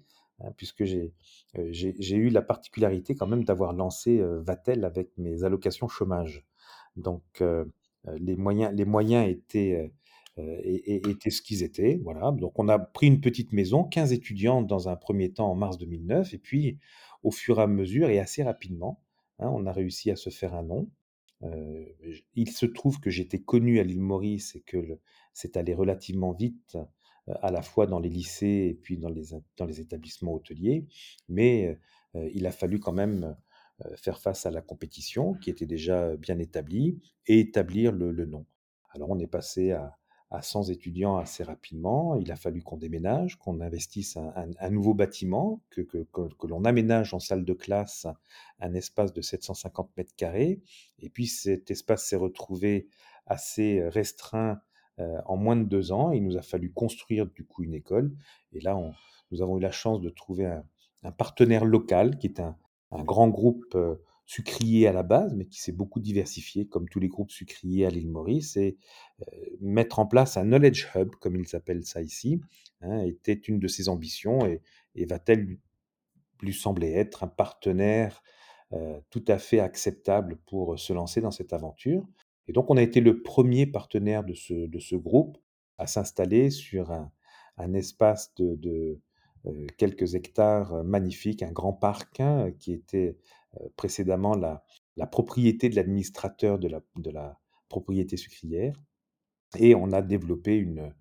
[0.58, 6.46] puisque j'ai eu la particularité quand même d'avoir lancé Vatel avec mes allocations chômage.
[6.96, 7.44] Donc
[8.06, 9.92] les moyens, les moyens étaient,
[10.38, 12.00] étaient ce qu'ils étaient.
[12.04, 12.32] Voilà.
[12.32, 15.78] Donc on a pris une petite maison, 15 étudiants dans un premier temps en mars
[15.78, 16.80] 2009, et puis
[17.24, 19.04] au fur et à mesure et assez rapidement,
[19.40, 20.90] Hein, on a réussi à se faire un nom.
[21.44, 21.86] Euh,
[22.36, 25.00] il se trouve que j'étais connu à l'île Maurice et que
[25.34, 26.84] c'est allé relativement vite, euh,
[27.28, 30.88] à la fois dans les lycées et puis dans les, établissements hôteliers,
[31.30, 31.80] mais
[32.16, 33.36] euh, il a fallu quand même
[33.96, 38.46] faire face à la compétition qui était déjà bien établie et établir le, le nom.
[38.92, 39.98] Alors on est passé à,
[40.34, 42.16] à 100 étudiants assez rapidement.
[42.16, 47.20] Il a fallu qu'on déménage, qu'on investisse un, nouveau bâtiment, que, que, l'on aménage en
[47.20, 48.08] salle de classe
[48.60, 50.60] un espace de 750 mètres carrés.
[50.98, 52.88] Et puis cet espace s'est retrouvé
[53.28, 54.60] assez restreint
[55.00, 56.12] euh, en moins de deux ans.
[56.12, 58.16] Il nous a fallu construire du coup une école.
[58.52, 58.78] Et là,
[59.32, 62.56] nous avons eu la chance de trouver un, partenaire local qui est un,
[62.92, 63.74] grand groupe.
[63.76, 67.86] Euh, sucrier à la base, mais qui s'est beaucoup diversifié, comme tous les groupes sucriers
[67.86, 68.78] à l'île Maurice, et
[69.22, 69.26] euh,
[69.60, 72.40] mettre en place un knowledge hub, comme ils appellent ça ici,
[72.80, 74.62] hein, était une de ses ambitions, et,
[75.06, 75.58] va-t-elle
[76.42, 78.24] lui, sembler être un partenaire
[79.10, 82.08] tout à fait acceptable pour se lancer dans cette aventure?
[82.48, 85.38] Et donc on a été le premier partenaire de ce, groupe
[85.78, 89.00] à s'installer sur un, espace de,
[89.46, 93.18] euh, quelques hectares magnifiques, un grand parc hein, qui était
[93.62, 94.64] euh, précédemment la,
[95.08, 98.76] propriété de l'administrateur de la, propriété sucrière.
[99.58, 100.94] Et on a développé une,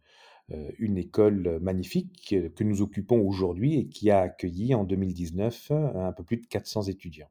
[0.53, 6.13] euh, une école magnifique que nous occupons aujourd'hui et qui a accueilli en 2019 un
[6.13, 7.31] peu plus de 400 étudiants.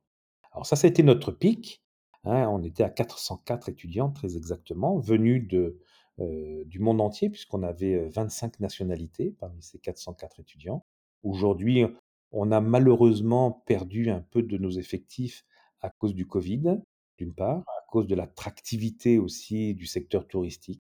[0.51, 1.83] Alors ça, ça a été notre pic.
[2.23, 5.79] Hein, on était à 404 étudiants très exactement, venus de,
[6.19, 10.85] euh, du monde entier, puisqu'on avait 25 nationalités parmi ces 404 étudiants.
[11.23, 11.85] Aujourd'hui,
[12.31, 15.45] on a malheureusement perdu un peu de nos effectifs
[15.81, 16.79] à cause du Covid,
[17.17, 20.81] d'une part, à cause de l'attractivité aussi du secteur touristique.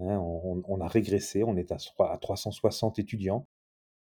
[0.00, 0.18] Hein.
[0.18, 1.78] on, a régressé, on est à,
[2.18, 3.46] 360 étudiants.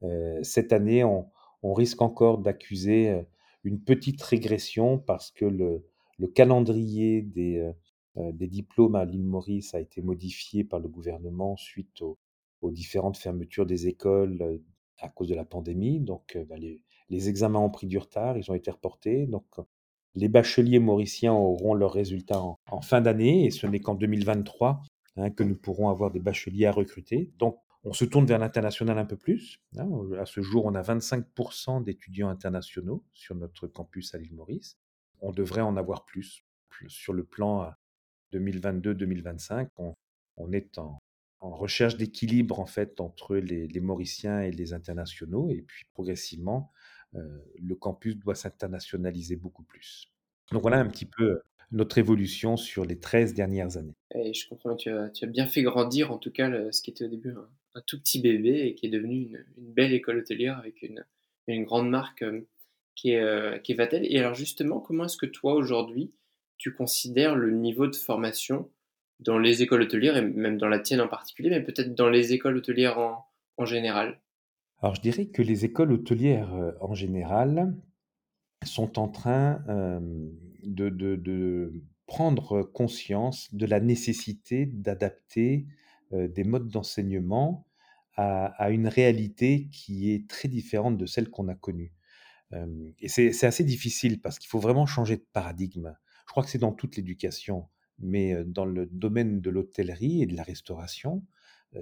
[0.04, 1.30] Euh, cette année, on,
[1.64, 3.24] risque encore d'accuser euh,
[3.64, 5.86] une petite régression parce que le,
[6.26, 7.72] calendrier des,
[8.18, 12.02] euh, des, diplômes à l'île Maurice a été modifié par le gouvernement suite
[12.62, 14.60] aux différentes fermetures des écoles,
[15.00, 16.00] à cause de la pandémie.
[16.00, 19.28] Donc, bah, les, examens ont pris du retard, ils ont été reportés.
[19.28, 19.46] Donc,
[20.16, 24.82] les bacheliers mauriciens auront leurs résultats en, fin d'année et ce n'est qu'en 2023
[25.18, 27.32] hein, que nous pourrons avoir des bacheliers à recruter.
[27.38, 29.62] Donc, on se tourne vers l'international un peu plus.
[29.78, 29.88] Hein.
[30.20, 34.78] À ce jour, on a 25% d'étudiants internationaux sur notre campus à l'île Maurice.
[35.22, 36.44] On devrait en avoir plus.
[36.88, 37.74] Sur le plan
[38.34, 39.96] 2022-2025, on,
[40.38, 41.00] on est en,
[41.40, 45.50] recherche d'équilibre en fait entre les, Mauriciens et les internationaux.
[45.52, 46.72] Et puis progressivement,
[47.16, 50.12] euh, le campus doit s'internationaliser beaucoup plus.
[50.52, 53.96] Donc voilà un petit peu euh, notre évolution sur les 13 dernières années.
[54.16, 56.92] Et je comprends, tu as, tu as bien fait grandir en tout cas ce qui
[56.92, 57.34] était au début
[57.76, 61.06] un, tout petit bébé et qui est devenu une, belle école hôtelière avec une,
[61.64, 62.42] grande marque euh,
[62.98, 64.06] qui, est, qui est Vatel.
[64.10, 66.12] Et alors justement, comment est-ce que toi aujourd'hui,
[66.58, 68.70] tu considères le niveau de formation
[69.20, 72.34] dans les écoles hôtelières, et même dans la tienne en particulier, mais peut-être dans les
[72.34, 73.00] écoles hôtelières
[73.58, 74.20] en, général?
[74.82, 77.76] Alors je dirais que les écoles hôtelières euh, en général
[78.64, 80.00] sont en train euh,
[80.64, 81.74] de,
[82.06, 85.66] prendre conscience de la nécessité d'adapter
[86.14, 87.66] euh, des modes d'enseignement
[88.20, 91.94] à, une réalité qui est très différente de celle qu'on a connue.
[92.54, 95.96] Et c'est assez difficile parce qu'il faut vraiment changer de paradigme.
[96.26, 97.68] Je crois que c'est dans toute l'éducation,
[98.00, 101.24] mais dans le domaine de l'hôtellerie et de la restauration,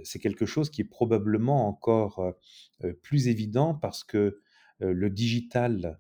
[0.04, 2.34] c'est quelque chose qui est probablement encore,
[3.04, 4.40] plus évident parce que,
[4.80, 6.00] le digital,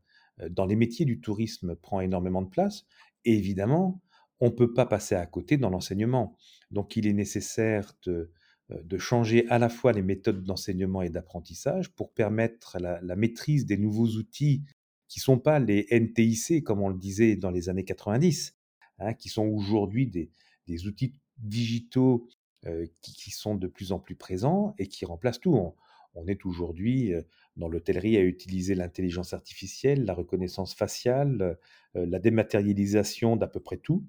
[0.49, 2.85] dans les métiers du tourisme prend énormément de place
[3.23, 4.01] et évidemment,
[4.41, 6.35] on peut pas passer à côté dans l'enseignement.
[6.71, 8.31] Donc il est nécessaire de,
[8.69, 13.77] de changer à la fois les méthodes d'enseignement et d'apprentissage pour permettre la maîtrise des
[13.77, 14.63] nouveaux outils
[15.07, 18.55] qui sont pas les NTIC comme on le disait dans les années 90,
[18.99, 20.31] hein, qui sont aujourd'hui des
[20.67, 22.27] des outils digitaux,
[22.65, 25.73] heu, qui sont de plus en plus présents et qui remplacent tout.
[26.15, 27.25] On est aujourd'hui, heu,
[27.57, 31.57] dans l'hôtellerie à utiliser l'intelligence artificielle, la reconnaissance faciale,
[31.93, 34.05] la dématérialisation d'à peu près tout.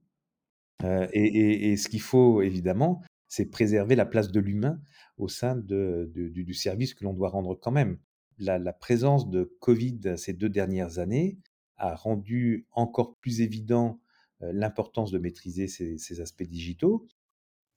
[0.85, 4.81] Et et et ce qu'il faut évidemment, c'est préserver la place de l'humain
[5.19, 7.99] au sein du service que l'on doit rendre quand même.
[8.39, 11.39] La présence de Covid ces 2 dernières années
[11.77, 14.01] a rendu encore plus évident,
[14.43, 17.07] heu, l'importance de maîtriser ces aspects digitaux,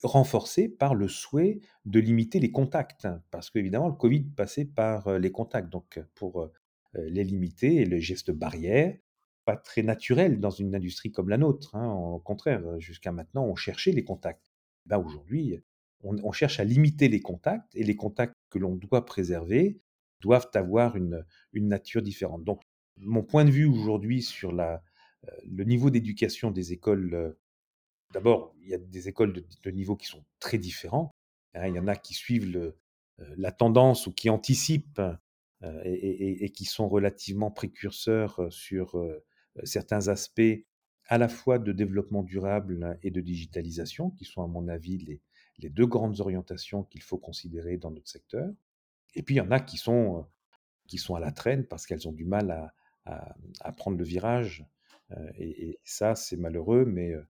[0.03, 3.07] renforcés par le souhait de limiter les contacts.
[3.31, 6.51] Parce qu'évidemment le Covid passait par, heu, les contacts donc pour, heu
[6.97, 8.97] heu, les limiter et les gestes barrières,
[9.45, 11.93] pas très naturels dans une industrie comme la nôtre, hein.
[11.93, 14.48] Au contraire, jusqu'à maintenant, on cherchait les contacts.
[14.89, 15.59] Là aujourd'hui,
[16.03, 19.79] on cherche à limiter les contacts et les contacts que l'on doit préserver
[20.21, 22.43] doivent avoir une une nature différente.
[22.45, 22.61] Donc
[22.97, 24.83] mon point de vue aujourd'hui sur la,
[25.27, 27.37] heu, le niveau d'éducation des écoles, heu,
[28.13, 31.15] d'abord, il y a des écoles de niveaux qui sont très différents,
[31.55, 31.67] hein.
[31.69, 32.77] Il y en a qui suivent heu,
[33.37, 35.01] la tendance ou qui anticipent,
[35.85, 38.95] et qui sont relativement précurseurs sur,
[39.65, 40.65] certains aspects
[41.09, 45.21] à la fois de développement durable et de digitalisation, qui sont à mon avis les
[45.59, 48.49] les 2 grandes orientations qu'il faut considérer dans notre secteur.
[49.15, 50.23] Et puis il y en a qui sont, heu,
[50.87, 52.73] qui sont à la traîne parce qu'elles ont du mal à
[53.05, 54.65] à à prendre le virage,
[55.13, 57.27] heu et et ça c'est malheureux mais heu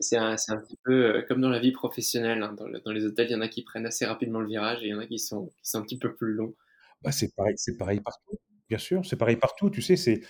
[0.00, 2.52] C'est un un petit peu, comme dans la vie professionnelle, hein.
[2.54, 4.82] Dans le dans les hôtels, il y en a qui prennent assez rapidement le virage
[4.82, 6.54] et il y en a qui sont qui sont un petit peu plus longs.
[7.02, 8.38] Bah, c'est pareil pareil partout.
[8.68, 9.70] Bien sûr, c'est pareil partout.
[9.70, 10.20] Tu sais, c'est,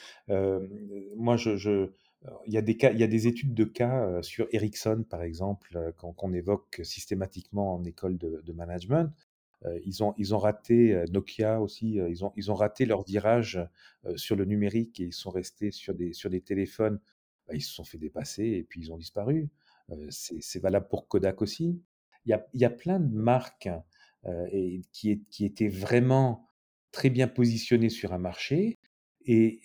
[1.16, 1.90] moi je je
[2.46, 5.04] il y a des cas il y a des études de cas, heu, sur Ericsson
[5.08, 9.12] par exemple, heu, qu'on évoque systématiquement en école de management.
[9.66, 13.60] Heu, ils ont ils ont raté, Nokia aussi, ils ont ils ont raté leur virage,
[14.16, 17.00] sur le numérique et ils sont restés sur des sur des téléphones.
[17.48, 19.50] Bah, ils se sont fait dépasser et puis ils ont disparu.
[20.10, 21.82] C'est valable pour Kodak aussi.
[22.26, 23.68] Il y a il y a plein de marques,
[24.92, 26.46] qui é qui étaient vraiment
[26.92, 28.78] très bien positionnées sur un marché
[29.26, 29.60] et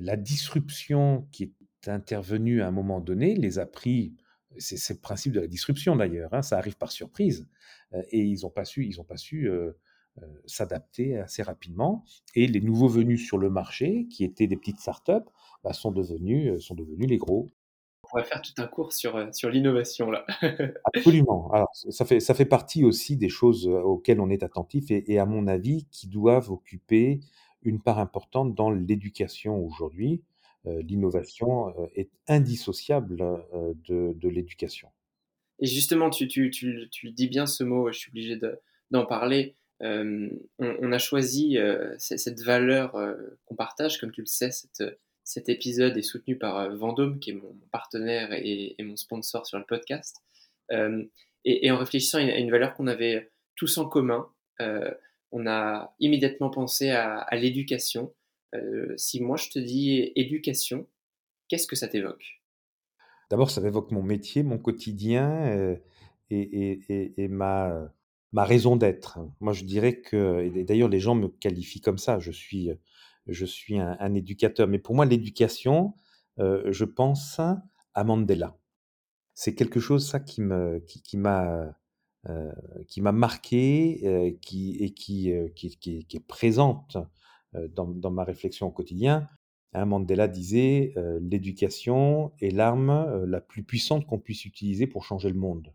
[0.00, 1.52] la disruption qui est
[1.88, 4.14] intervenue à un moment donné les a pris
[4.58, 7.48] c'est le principe de la disruption d'ailleurs, hein, ça arrive par surprise,
[7.94, 9.78] heu et ils ont pas su ils ont pas su, heu
[10.22, 14.78] heu, s'adapter assez rapidement et les nouveaux venus sur le marché, qui étaient des petites
[14.80, 15.28] start-up,
[15.64, 17.50] bah, sont devenus, sont devenus les gros.
[18.04, 20.26] On pourrait faire tout un cours sur, sur l'innovation là.
[20.84, 21.50] Absolument.
[21.52, 25.18] Alors ça fait ça fait partie aussi des choses, auxquelles on est attentif et et
[25.18, 27.20] à mon avis qui doivent occuper
[27.62, 30.22] une part importante dans l'éducation aujourd'hui.
[30.66, 34.88] Heu, l'innovation, heu, est indissociable, heu, de l'éducation.
[35.58, 39.56] Et justement, tu tu dis bien ce mot, je suis obligé de d'en parler.
[39.80, 41.56] On a choisi,
[41.98, 42.92] cette valeur,
[43.46, 47.54] qu'on partage, comme tu le sais, cet, épisode est soutenu par, Vendôme, qui est mon
[47.70, 50.16] partenaire et mon sponsor sur le podcast.
[51.44, 54.28] Et en réfléchissant à une valeur qu'on avait tous en commun,
[55.30, 58.12] on a immédiatement pensé à l'éducation.
[58.54, 60.86] Heu, si moi je te dis éducation,
[61.48, 62.42] qu'est-ce que ça t'évoque?
[63.30, 65.82] D'abord, ça m'évoque mon métier, mon quotidien, heu
[66.30, 67.92] et ma,
[68.34, 69.18] raison d'être.
[69.40, 72.70] Moi, je dirais que d'ailleurs les gens me qualifient comme ça, je suis,
[73.26, 74.68] je suis un éducateur.
[74.68, 75.94] Mais pour moi l'éducation,
[76.38, 77.40] heu, je pense
[77.94, 78.56] à Mandela.
[79.34, 81.74] C'est quelque chose ça qui me qui m'a,
[82.88, 86.96] qui m'a marqué, qui et qui, qui est présente,
[87.74, 89.28] dans dans ma réflexion au quotidien.
[89.72, 95.04] Hein, Mandela disait, heu: «L'éducation est l'arme, heu, la plus puissante qu'on puisse utiliser pour
[95.04, 95.72] changer le monde».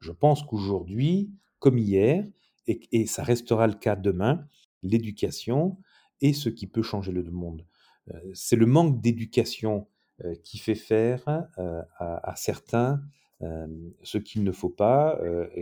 [0.00, 2.24] Je pense qu'aujourd'hui, comme hier
[2.66, 4.46] et ça restera le cas demain,
[4.82, 5.78] l'éducation
[6.22, 7.66] est ce qui peut changer le monde.
[8.34, 9.88] C'est le manque d'éducation,
[10.44, 11.24] qui fait faire,
[11.98, 13.02] à certains,
[13.40, 15.18] ce qu'il ne faut pas,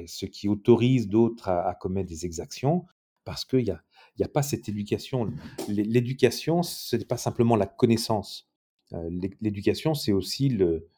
[0.06, 2.86] ce qui autorise d'autres à commettre des exactions.
[3.24, 3.82] Parce qu'il y a
[4.18, 5.30] il y a pas cette éducation.
[5.68, 8.48] L'é l'éducation, ce n'est pas simplement la connaissance.
[8.92, 10.88] L'éc l'éducation, c'est aussi le,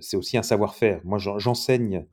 [0.00, 1.00] c'est aussi un savoir-faire.
[1.04, 2.06] Moi, j'en j'enseigne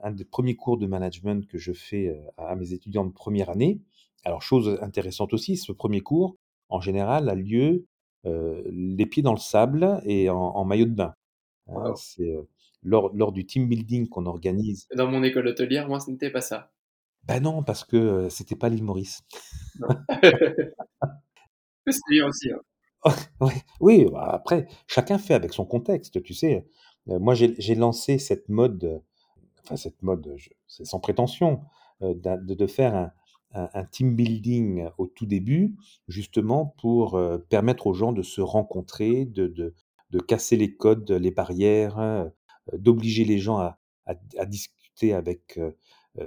[0.00, 3.50] un des 1ers cours de management que je fais, heu, à mes étudiants de 1re
[3.50, 3.80] année.
[4.24, 6.36] Alors chose intéressante aussi, ce 1er cours,
[6.68, 7.86] en général, a lieu
[8.24, 11.14] les pieds dans le sable et en en maillot de bain,
[11.68, 11.94] hein.
[11.96, 12.34] C'est,
[12.82, 16.40] lors lors du team building qu'on organise Dans mon école hôtelière, moi, ce n'était pas
[16.40, 16.72] ça.
[17.26, 19.22] Bah, non, parce que, c'était pas l'île Maurice.
[21.88, 22.60] C'est bien aussi, hein.
[23.40, 26.66] Ouais, oui, bah, après, chacun fait avec son contexte, tu sais?
[27.06, 29.00] Moi, j'ai lancé cette mode,
[29.64, 30.36] enfin cette mode,
[30.68, 31.60] c'est sans prétention,
[32.02, 33.12] de de faire un
[33.54, 35.74] un un team building au tout début,
[36.08, 39.74] justement pour, permettre aux gens de se rencontrer, de de
[40.12, 42.30] de casser les codes, les barrières, heu,
[42.78, 45.58] d'obliger les gens à à à discuter avec,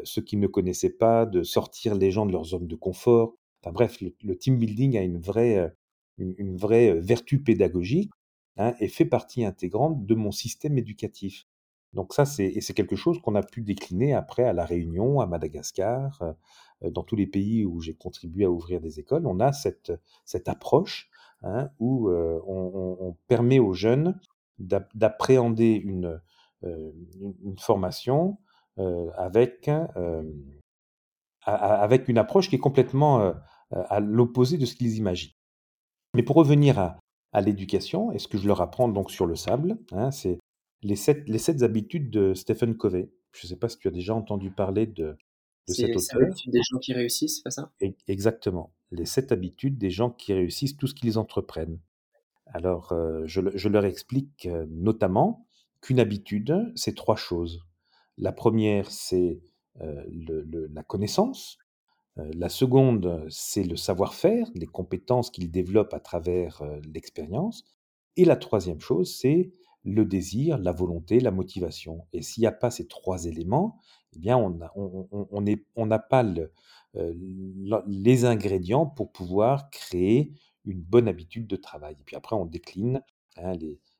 [0.04, 3.36] ceux qu'ils ne connaissaient pas, de sortir les gens de leur zone de confort.
[3.62, 5.72] Enfin bref, le team building a une vraie, heu,
[6.18, 8.12] une vraie, heu, vertu pédagogique,
[8.58, 11.46] hein, et fait partie intégrante de mon système éducatif.
[11.94, 15.26] Donc ça, c'est c'est quelque chose qu'on a pu décliner après à La Réunion, à
[15.28, 16.36] Madagascar,
[16.82, 19.26] dans tous les pays où j'ai contribué à ouvrir des écoles.
[19.26, 19.92] On a cette,
[20.24, 21.10] cette approche,
[21.42, 24.20] hein, où, on permet aux jeunes
[24.60, 26.22] d'app d'appréhender une,
[26.64, 28.38] une formation,
[29.16, 30.34] avec, hem,
[31.46, 33.36] a a avec une approche qui est complètement, heu,
[33.72, 35.32] à l'opposé de ce qu'ils imaginent.
[36.16, 37.00] Mais pour revenir à
[37.34, 40.40] à l'éducation et ce que je leur apprends donc sur le sable, hein, c'est
[40.84, 43.12] les 7 les 7 habitudes de Stephen Covey.
[43.34, 45.18] Je ne sais pas si tu as déjà entendu parler de
[45.68, 46.20] de cet auteur?
[46.22, 47.72] l'habitude des gens qui réussissent, c'est pas ça?
[47.84, 51.80] E exactement, les 7 habitudes des gens qui réussissent tout ce qu'ils entreprennent.
[52.48, 52.94] Alors,
[53.26, 55.48] je je leur explique, notamment
[55.82, 57.64] qu'une habitude, c'est 3 choses.
[58.20, 59.40] La première, c'est,
[59.80, 61.58] la connaissance.
[62.18, 66.62] La seconde, c'est le savoir-faire, les compétences qu'ils développent à travers,
[66.94, 67.64] l'expérience.
[68.18, 69.54] Et la troisième chose, c'est
[69.86, 72.06] le désir, la volonté, la motivation.
[72.12, 73.78] Et s'il y a pas ces 3 éléments,
[74.14, 76.26] eh bien on n'a pas
[77.88, 80.34] les ingrédients pour pouvoir créer
[80.66, 81.96] une bonne habitude de travail.
[81.98, 83.02] Et puis après on décline,
[83.38, 83.54] hein,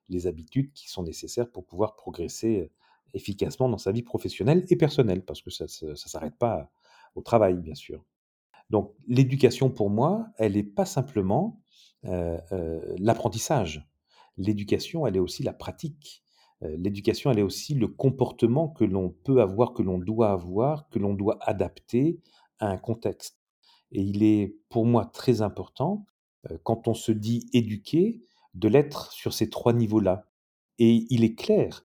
[0.10, 2.70] les habitudes qui sont nécessaires pour pouvoir progresser,
[3.14, 6.72] efficacement dans sa vie professionnelle et personnelle parce que ça ça s'arrête pas
[7.16, 8.06] au travail, bien sûr.
[8.70, 11.62] Donc l'éducation pour moi, elle est pas simplement,
[12.06, 13.88] heu heu, l'apprentissage.
[14.38, 16.24] L'éducation, elle est aussi la pratique.
[16.64, 20.90] Heu, l'éducation, elle est aussi le comportement que l'on peut avoir, que l'on doit avoir,
[20.90, 22.20] que l'on doit adapter
[22.60, 23.40] à un contexte
[23.92, 26.06] et il est pour moi très important,
[26.64, 30.28] quand on se dit éduqué, de l'être sur ces 3 niveaux-là
[30.80, 31.86] et il est clair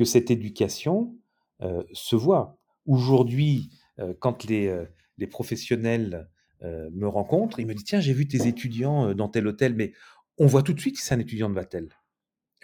[0.00, 1.14] que cette éducation,
[1.62, 2.58] heu, se voit.
[2.86, 4.74] Aujourd'hui, heu, quand les,
[5.18, 6.30] les professionnels,
[6.62, 9.92] me rencontrent, ils me disent: «Tiens, j'ai vu tes étudiants, dans tel hôtel», mais
[10.38, 11.88] on voit tout de suite que c'est un étudiant de Vatel.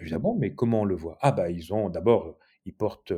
[0.02, 3.12] Dis: «Ah mais comment on le voit?» «Ah bah, ils ont d'abord, ils portent,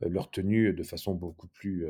[0.00, 1.86] leur tenue de façon beaucoup plus,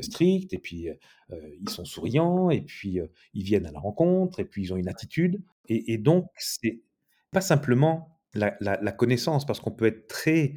[0.00, 0.88] stricte et puis,
[1.32, 2.98] ils sont souriants et puis,
[3.34, 6.82] ils viennent à la rencontre et puis ils ont une attitude» et donc c'est
[7.30, 10.54] pas simplement la connaissance parce qu'on peut être très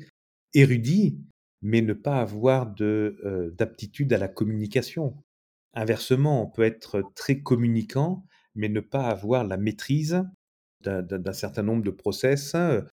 [0.53, 1.19] érudit,
[1.61, 5.17] mais ne pas avoir heu, d'aptitude à la communication.
[5.73, 10.23] Inversement, on peut être très communicant, mais ne pas avoir la maîtrise
[10.81, 12.85] d'un certain nombre de process, heu,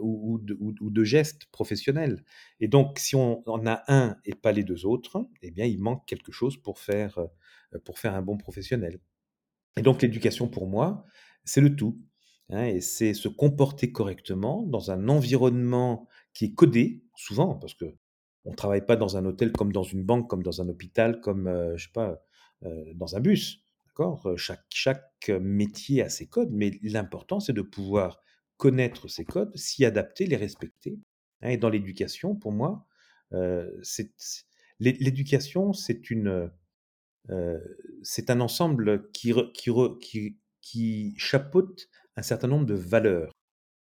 [0.00, 2.24] ou de gestes professionnels
[2.60, 5.80] et donc si on en a un et pas les 2 autres, eh bien, il
[5.80, 9.00] manque quelque chose pour faire, heu, pour faire un bon professionnel
[9.78, 11.04] et donc l'éducation pour moi,
[11.44, 12.00] c'est le tout,
[12.50, 18.52] hein et c'est se comporter correctement dans un environnement qui est codé, souvent parce qu'on
[18.56, 21.76] travaille pas dans un hôtel comme dans une banque, comme dans un hôpital, comme, heu,
[21.76, 22.22] je sais pas,
[22.64, 24.26] heu, dans un bus, d'accord?
[24.26, 28.20] Heu, chaque chaque métier a ses codes, mais l'important, c'est de pouvoir
[28.56, 30.98] connaître ces codes, s'y adapter, les respecter,
[31.42, 32.86] hein et dans l'éducation, pour moi,
[34.80, 36.50] l'é l'éducation, c'est une,
[38.02, 43.31] c'est un ensemble qui qui qui qui chapeaute un certain nombre de valeurs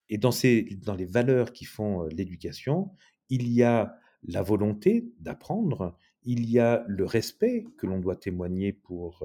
[0.09, 2.91] et dans ces dans les valeurs qui font, l'éducation,
[3.29, 8.73] il y a la volonté d'apprendre, il y a le respect que l'on doit témoigner
[8.73, 9.23] pour,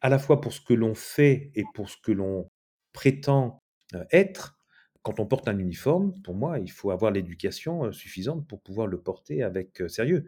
[0.00, 2.50] à la fois pour ce que l'on fait et pour ce que l'on
[2.92, 3.62] prétend,
[4.10, 4.56] être.
[5.02, 9.00] Quand on porte un uniforme, pour moi, il faut avoir l'éducation, suffisante pour pouvoir le
[9.00, 10.26] porter avec, sérieux.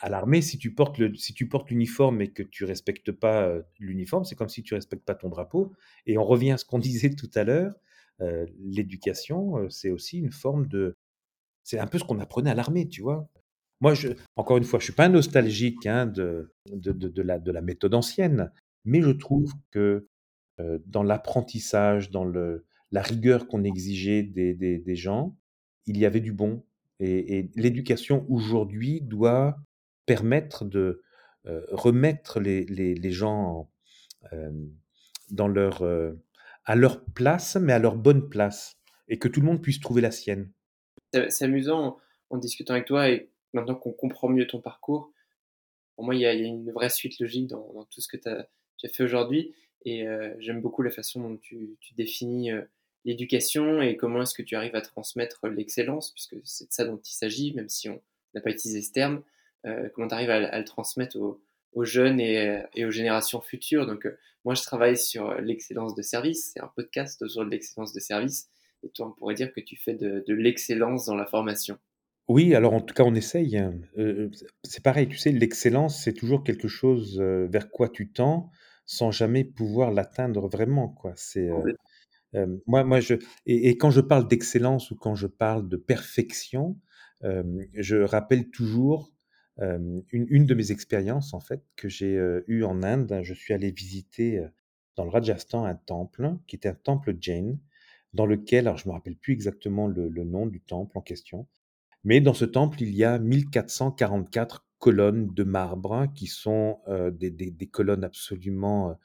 [0.00, 1.34] À l'armée, si tu portes si
[1.70, 5.72] l'uniforme et que tu respectes pas, l'uniforme, c'est comme si tu respectes pas ton drapeau
[6.04, 7.74] et on revient à ce qu'on disait tout à l'heure,
[8.20, 10.96] l'éducation, c'est aussi une forme de
[11.64, 13.28] c'est un peu ce qu'on apprenait à l'armée, tu vois?
[13.80, 13.94] Moi,
[14.36, 18.50] encore une fois, je suis pas nostalgique, hein, de de la de la méthode ancienne,
[18.84, 20.08] mais je trouve que,
[20.86, 22.24] dans l'apprentissage, dans
[22.90, 25.36] la rigueur qu'on exigeait des gens,
[25.86, 26.64] il y avait du bon
[27.00, 29.56] et l'éducation aujourd'hui doit
[30.06, 31.02] permettre de,
[31.44, 33.70] remettre les gens,
[35.30, 35.82] dans leur,
[36.68, 38.76] à leur place, mais à leur bonne place
[39.08, 40.52] et que tout le monde puisse trouver la sienne.
[41.12, 41.98] C'est amusant
[42.28, 45.10] en discutant avec toi et maintenant qu'on comprend mieux ton parcours,
[45.96, 48.46] pour moi, il y a, une vraie suite logique dans, tout ce que tu as,
[48.92, 49.52] fait aujourd'hui.
[49.84, 52.62] Et euh, j'aime beaucoup la façon dont tu, définis euh,
[53.04, 57.00] l'éducation et comment est-ce que tu arrives à transmettre l'excellence, puisque c'est de ça dont
[57.02, 58.00] il s'agit, même si on
[58.34, 59.24] n'a pas utilisé ce terme.
[59.66, 61.42] Euh, comment tu arrives à, le transmettre aux,
[61.76, 63.86] jeunes et, aux générations futures.
[63.86, 64.06] Donc,
[64.44, 66.52] moi, je travaille sur l'excellence de service.
[66.52, 68.48] C'est un podcast autour de l'excellence de service.
[68.82, 71.78] Et toi, on pourrait dire que tu fais de l'excellence dans la formation.
[72.28, 73.74] Oui, alors en tout cas, on essaye, hein.
[74.62, 78.50] c'est pareil, tu sais, l'excellence, c'est toujours quelque chose, vers quoi tu tends,
[78.84, 81.14] sans jamais pouvoir l'atteindre vraiment, quoi.
[81.16, 81.48] C'est,
[82.66, 83.14] moi moi je
[83.46, 86.76] et quand je parle d'excellence ou quand je parle de perfection,
[87.22, 89.10] je rappelle toujours,
[89.60, 92.14] une de mes expériences, en fait, que j'ai,
[92.46, 93.20] eues en Inde.
[93.22, 94.44] Je suis allé visiter,
[94.96, 97.56] dans le Rajasthan, un temple qui était un temple jain,
[98.14, 101.48] dans lequel alors je me rappelle plus exactement le nom du temple en question.
[102.04, 106.78] Mais dans ce temple, il y a 1444 colonnes de marbre qui sont
[107.12, 108.96] des, colonnes absolument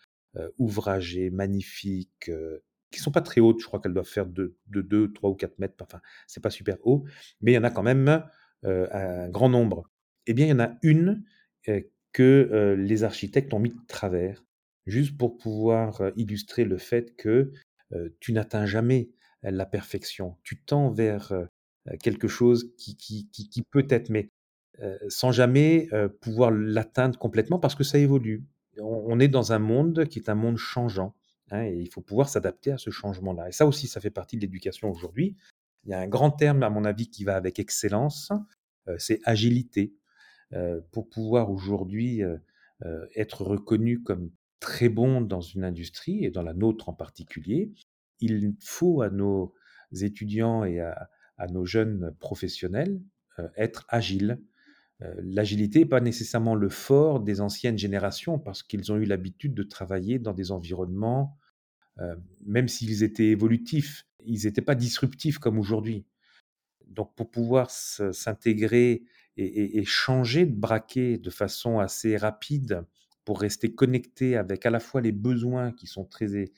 [0.58, 3.60] ouvragées, magnifiques, euh, qui sont pas très hautes.
[3.60, 5.76] Je crois qu'elles doivent faire de, de 2, 3 ou 4 mètres.
[5.82, 7.06] Enfin, c'est pas super haut,
[7.42, 8.24] mais il y en a quand même
[8.64, 9.90] un grand nombre.
[10.28, 11.24] Eh bien, il y en a une
[12.12, 14.44] que les architectes ont mis de travers,
[14.86, 17.52] juste pour pouvoir illustrer le fait que
[18.20, 19.10] tu n'atteins jamais
[19.42, 20.38] la perfection.
[20.44, 21.34] Tu tends vers
[21.90, 24.30] euh, quelque chose qui, peut être, mais
[24.82, 28.46] euh, sans jamais euh, pouvoir l'atteindre complètement parce que ça évolue.
[28.80, 31.14] On, est dans un monde qui est un monde changeant.
[31.52, 33.50] Hein, et il faut pouvoir s'adapter à ce changement-là.
[33.50, 35.36] Et ça aussi, ça fait partie de l'éducation aujourd'hui.
[35.86, 38.32] Il y a un grand terme, à mon avis, qui va avec excellence,
[38.98, 39.94] c'est agilité.
[40.92, 42.22] Pour pouvoir aujourd'hui
[43.16, 47.74] être reconnu comme très bon dans une industrie, et dans la nôtre en particulier,
[48.20, 49.54] il faut à nos
[50.02, 51.10] étudiants et à,
[51.52, 53.02] nos jeunes professionnels
[53.40, 54.40] euh, être agiles.
[55.02, 59.54] Euh, l'agilité n'est pas nécessairement le fort des anciennes générations parce qu'ils ont eu l'habitude
[59.54, 61.38] de travailler dans des environnements,
[62.00, 66.06] euh, même s'ils étaient évolutifs, ils n'étaient pas disruptifs comme aujourd'hui.
[66.88, 69.04] Donc pour pouvoir s'intégrer
[69.38, 72.86] et, changer de braquet de façon assez rapide
[73.26, 76.52] pour rester connecté avec à la fois les besoins qui sont très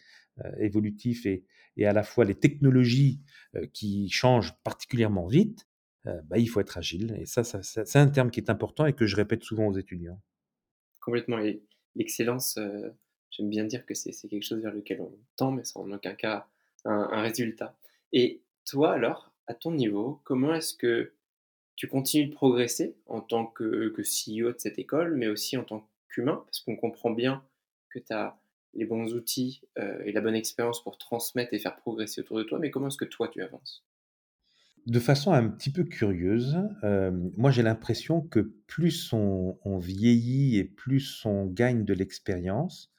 [0.60, 1.46] évolutifs et,
[1.78, 3.22] et à la fois les technologies
[3.56, 5.68] euh, qui changent particulièrement vite,
[6.08, 7.16] euh, bah, il faut être agile.
[7.20, 10.22] Et ça, c'est un terme qui est important et que je répète souvent aux étudiants.
[11.02, 11.40] Complètement.
[11.40, 11.62] Et
[11.96, 12.90] l'excellence, euh,
[13.32, 16.16] j'aime bien dire que c'est quelque chose vers lequel on tend, mais sans en aucun
[16.16, 16.48] cas
[16.86, 17.76] un, résultat.
[18.14, 21.14] Et toi, alors, à ton niveau, comment est-ce que
[21.76, 25.88] tu continues de progresser en tant que, CEO de cette école, mais aussi en tant
[26.10, 27.44] qu'humain Parce qu'on comprend bien
[27.90, 28.38] que tu as
[28.74, 32.44] les bons outils euh, et la bonne expérience pour transmettre et faire progresser autour de
[32.44, 33.86] toi, mais comment est-ce que toi tu avances?
[34.86, 40.64] De façon un petit peu curieuse, euh, moi j'ai l'impression que plus on, vieillit et
[40.64, 42.92] plus on gagne de l'expérience,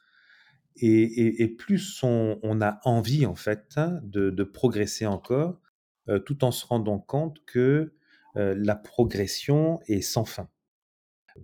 [0.78, 5.60] et, plus on, a envie en fait de, progresser encore,
[6.08, 7.94] euh, tout en se rendant compte que
[8.36, 10.48] la progression est sans fin.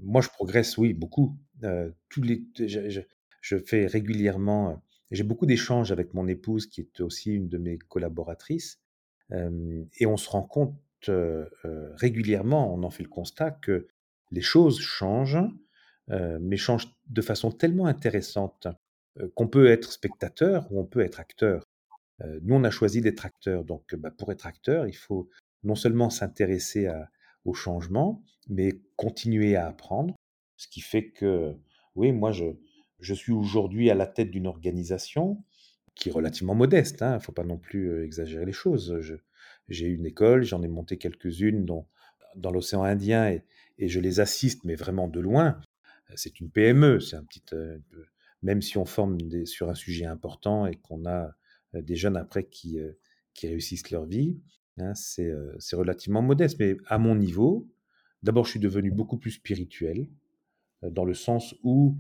[0.01, 1.37] Moi, je progresse, oui, beaucoup.
[2.09, 2.45] tous les,
[3.43, 4.75] je fais régulièrement, euh,
[5.11, 8.81] j'ai beaucoup d'échanges avec mon épouse qui est aussi une de mes collaboratrices,
[9.31, 10.79] et on se rend compte
[11.09, 13.89] régulièrement, on en fait le constat que
[14.31, 15.43] les choses changent,
[16.09, 18.69] mais changent de façon tellement intéressante
[19.35, 21.67] qu'on peut être spectateur ou on peut être acteur.
[22.43, 25.31] nous, on a choisi d'être acteur, donc bah, pour être acteur, il faut
[25.65, 26.89] non seulement s'intéresser
[27.45, 30.15] au changement, mais continuer à apprendre,
[30.57, 31.57] ce qui fait que,
[31.95, 32.45] oui, moi, je,
[33.01, 35.43] je suis aujourd'hui à la tête d'une organisation
[35.95, 38.99] qui est relativement modeste, il hein, ne faut pas non plus exagérer les choses.
[39.69, 41.87] J'ai une école, j'en ai monté quelques-unes dans,
[42.51, 43.45] l'océan Indien et,
[43.79, 45.61] et, je les assiste, mais vraiment de loin.
[46.15, 47.43] C'est une PME, c'est un petit,
[48.43, 51.35] même si on forme sur un sujet important et qu'on a
[51.75, 52.79] des jeunes après qui,
[53.35, 54.41] qui réussissent leur vie,
[54.79, 55.33] hein, c'est
[55.73, 56.59] relativement modeste.
[56.59, 57.69] Mais à mon niveau,
[58.23, 60.09] d'abord, je suis devenu beaucoup plus spirituel,
[60.83, 61.97] dans le sens où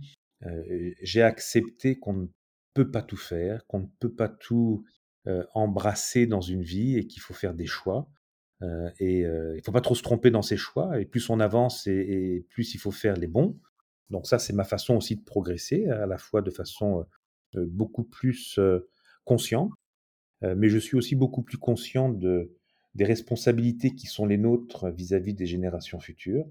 [0.47, 2.27] euh, j'ai accepté qu'on ne
[2.75, 4.85] peut pas tout faire, qu'on ne peut pas tout
[5.27, 8.09] euh, embrasser dans une vie et qu'il faut faire des choix.
[8.63, 11.01] Euh, et il ne faut pas trop se tromper dans ses choix.
[11.01, 13.59] Et plus on avance, et, plus il faut faire les bons.
[14.11, 17.07] Donc ça, c'est ma façon aussi de progresser, à la fois de façon
[17.55, 18.61] beaucoup plus
[19.25, 19.71] consciente,
[20.43, 22.55] mais je suis aussi beaucoup plus conscient de,
[22.95, 26.47] des responsabilités qui sont les nôtres vis-à-vis -vis des générations futures,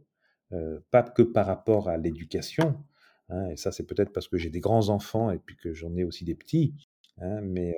[0.92, 2.84] pas que par rapport à l'éducation,
[3.32, 5.96] Hein, et ça, c'est peut-être parce que j'ai des grands enfants et puis que j'en
[5.96, 6.76] ai aussi des petits.
[7.18, 7.76] Hein, mais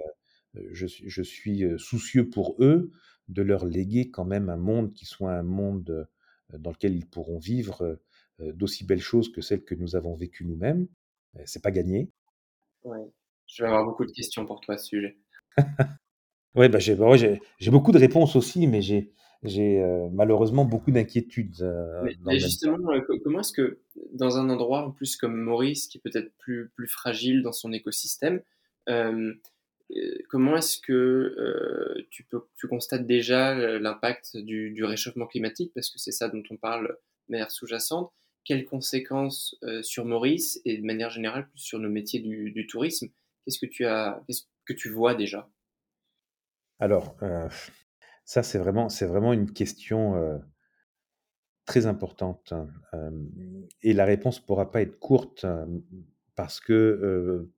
[0.72, 2.92] je suis je suis, soucieux pour eux
[3.30, 6.08] de leur léguer quand même un monde qui soit un monde,
[6.52, 8.00] dans lequel ils pourront vivre,
[8.40, 10.88] d'aussi belles choses que celles que nous avons vécues nous-mêmes.
[11.46, 12.12] c'est pas gagné.
[12.84, 13.12] Ouais.
[13.48, 15.18] Je vais avoir beaucoup de questions pour toi à ce sujet.
[16.56, 20.66] Ouais, bah, j'ai bah, j'ai j'ai beaucoup de réponses aussi, mais j'ai j'ai, heu, malheureusement
[20.66, 22.78] beaucoup d'inquiétudes, heu, Mais justement,
[23.08, 23.80] co comment est-ce que
[24.14, 27.72] dans un endroit en plus comme Maurice, qui est peut-être plus plus fragile dans son
[27.72, 28.42] écosystème,
[28.88, 29.40] hem,
[29.96, 35.72] heu, comment est-ce que, tu peux tu constates déjà, l'impact du du réchauffement climatique?
[35.76, 36.90] Parce que c'est ça dont on parle
[37.30, 38.12] de manière sous-jacente.
[38.46, 43.10] Quelles conséquences, sur Maurice et de manière générale plus sur nos métiers du du tourisme?
[43.46, 45.53] Qu'est-ce que tu as qu'est-ce que tu vois déjà?
[46.84, 47.48] Alors, heu,
[48.26, 50.40] ça c'est vraiment c'est vraiment une question, heu,
[51.66, 52.54] très importante,
[52.94, 53.30] hem
[53.84, 55.46] et la réponse pourra pas être courte,
[56.36, 57.54] parce que, heu,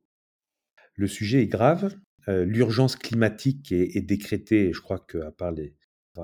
[0.96, 1.96] le sujet est grave.
[2.28, 5.76] L'urgence climatique est décrétée je crois qu'à part les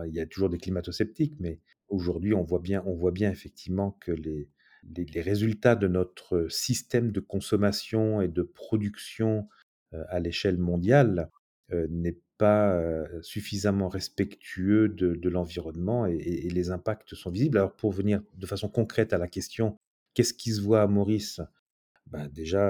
[0.07, 3.91] il y a toujours des climato-sceptiques, mais aujourd'hui on voit bien on voit bien effectivement
[4.01, 4.49] que les
[4.95, 9.47] les les résultats de notre système de consommation et de production,
[10.09, 11.29] à l'échelle mondiale,
[11.91, 12.63] n'est pas,
[13.21, 17.57] suffisamment respectueux de l'environnement et les impacts sont visibles.
[17.59, 19.77] Alors pour venir de façon concrète à la question:
[20.13, 21.41] «Qu'est-ce qui se voit à Maurice?»
[22.07, 22.63] Ben, déjà,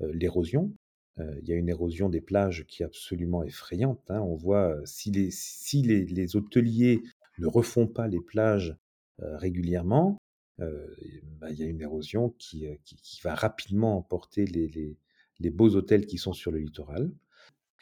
[0.00, 0.72] l'érosion.
[1.18, 4.20] Il y a une érosion des plages qui est absolument effrayante, hein.
[4.20, 7.02] On voit, si les si les hôteliers
[7.38, 8.76] ne refont pas les plages,
[9.18, 10.18] régulièrement,
[10.58, 14.96] bah, il y a une érosion qui, qui va rapidement emporter les
[15.42, 17.10] les beaux hôtels qui sont sur le littoral.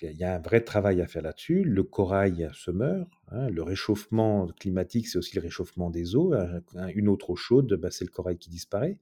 [0.03, 1.65] Il y a un vrai travail à faire là-dessus.
[1.65, 3.49] Le corail se meurt, hein.
[3.51, 6.35] Le réchauffement climatique, c'est aussi le réchauffement des eaux.
[6.35, 6.63] Heu,
[6.95, 8.99] une eau trop chaude, bah, c'est le corail qui disparaît.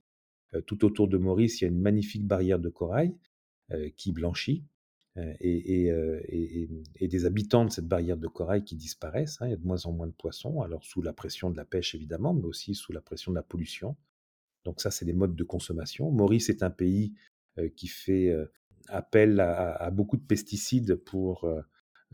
[0.55, 3.15] Heu, tout autour de Maurice, il y a une magnifique barrière de corail,
[3.73, 4.65] heu, qui blanchit,
[5.17, 9.47] heu et des habitants de cette barrière de corail qui disparaissent, hein.
[9.47, 11.65] Il y a de moins en moins de poissons, alors sous la pression de la
[11.65, 13.95] pêche évidemment, mais aussi sous la pression de la pollution.
[14.65, 16.11] Donc ça, c'est des modes de consommation.
[16.11, 17.13] Maurice est un pays,
[17.75, 18.35] qui fait,
[18.87, 21.61] appel à beaucoup de pesticides pour, heu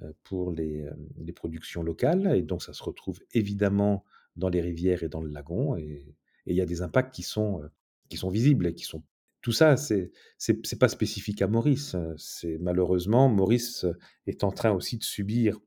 [0.02, 4.04] heu, pour les, hem, les productions locales et donc ça se retrouve évidemment
[4.36, 6.16] dans les rivières et dans le lagon et
[6.46, 7.62] il y a des impacts qui sont,
[8.10, 9.04] qui sont visibles qui sont
[9.42, 13.86] tout ça, c'est c'est pas spécifique à Maurice, c'est malheureusement Maurice,
[14.26, 15.60] est en train aussi de subir,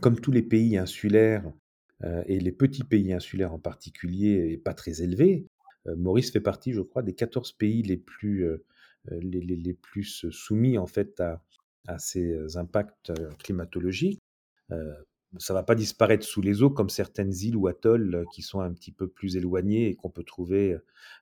[0.00, 1.48] comme tous les pays insulaires,
[2.26, 5.46] et les petits pays insulaires en particulier et pas très élevés,
[5.96, 8.44] Maurice fait partie, je crois, des 14 pays les plus,
[9.10, 11.20] les les plus soumis en fait
[11.88, 14.20] à ces impacts, heu, climatologiques.
[14.72, 14.94] Heu,
[15.38, 18.72] ça va pas disparaître sous les eaux comme certaines îles ou atolls qui sont un
[18.72, 20.76] petit peu plus éloignés et qu'on peut trouver,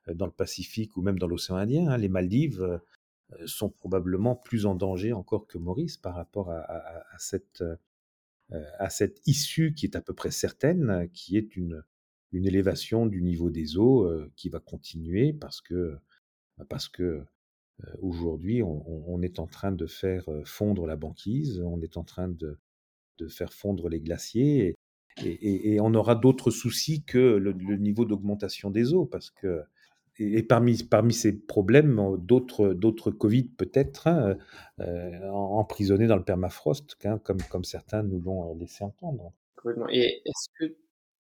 [0.07, 1.97] dans le Pacifique ou même dans l'océan Indien, hein.
[1.97, 2.79] Les Maldives,
[3.45, 7.63] sont probablement plus en danger encore que Maurice par rapport à cette,
[9.25, 11.83] issue qui est à peu près certaine, qui est une
[12.31, 15.97] une élévation du niveau des eaux, qui va continuer parce que,
[16.69, 17.23] parce que,
[18.01, 22.27] aujourd'hui on est en train de faire, heu, fondre la banquise, on est en train
[22.29, 22.57] de
[23.19, 24.75] de faire fondre les glaciers
[25.23, 29.63] et on aura d'autres soucis que le niveau d'augmentation des eaux parce que
[30.17, 34.37] et parmi parmi ces problèmes, d'autres d'autres covid peut-être, hein,
[35.31, 39.33] emprisonnés dans le permafrost, comme comme certains nous l'ont laissé entendre.
[39.91, 40.75] Et est-ce qu'il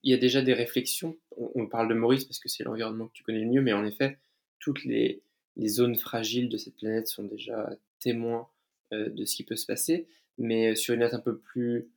[0.04, 1.16] y a déjà des réflexions?
[1.36, 3.72] On on parle de Maurice parce que c'est l'environnement que tu connais le mieux, mais
[3.72, 4.18] en effet,
[4.58, 5.22] toutes les
[5.56, 8.48] les zones fragiles de cette planète sont déjà témoins,
[8.92, 10.06] heu, de ce qui peut se passer.
[10.38, 11.90] Mais sur une note un peu plus,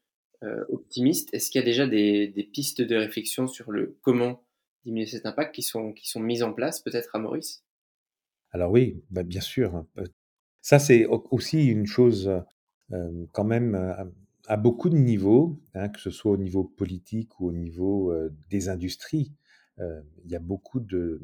[0.43, 4.43] heu, optimiste, est-ce qu'il y a déjà des pistes de réflexion sur le comment
[4.85, 7.63] diminuer cet impact qui sont qui sont mises en place peut-être à Maurice?
[8.51, 9.85] Alors oui, bah, bien sûr,
[10.61, 12.31] ça c'est au aussi une chose,
[13.33, 13.75] quand même,
[14.47, 18.13] à beaucoup de niveaux, hein, que ce soit au niveau politique ou au niveau,
[18.49, 19.33] des industries.
[19.79, 21.21] Il y a beaucoup de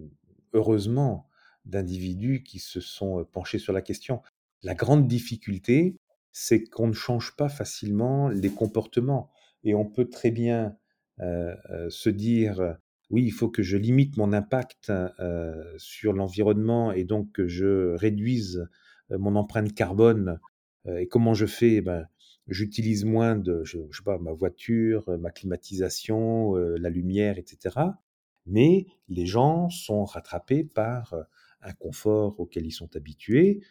[0.54, 1.30] heureusement,
[1.66, 4.22] d'individus qui se sont, penchés sur la question.
[4.64, 5.95] La grande difficulté,
[6.32, 9.30] c'est qu'on ne change pas facilement les comportements
[9.64, 10.76] et on peut très bien,
[11.20, 12.78] se dire:
[13.09, 14.91] «Oui, il faut que je limite mon impact,
[15.78, 18.68] sur l'environnement et donc que je réduise,
[19.09, 20.39] mon empreinte carbone».
[20.97, 21.80] Et comment je fais?
[21.80, 22.07] Ben,
[22.47, 28.01] j'utilise moins de je sais pas, ma voiture, ma climatisation, la lumière et cetera.
[28.45, 31.16] Mais les gens sont rattrapés par,
[31.64, 33.61] un confort auquel ils sont habitués.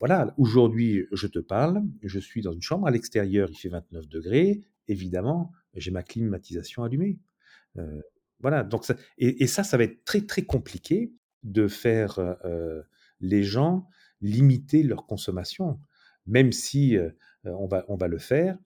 [0.00, 4.62] Voilà, aujourd'hui, je te parle, je suis dans une chambre, à l'extérieur, il fait 29°,
[4.88, 7.18] évidemment, j'ai ma climatisation allumée.
[7.78, 8.02] Heu,
[8.40, 11.12] voilà, donc ça et ça, ça va être très, très compliqué
[11.44, 12.84] de faire, heu heu,
[13.20, 13.88] les gens
[14.22, 15.80] limiter leur consommation.
[16.26, 16.98] Même si,
[17.44, 18.58] on va on va le faire.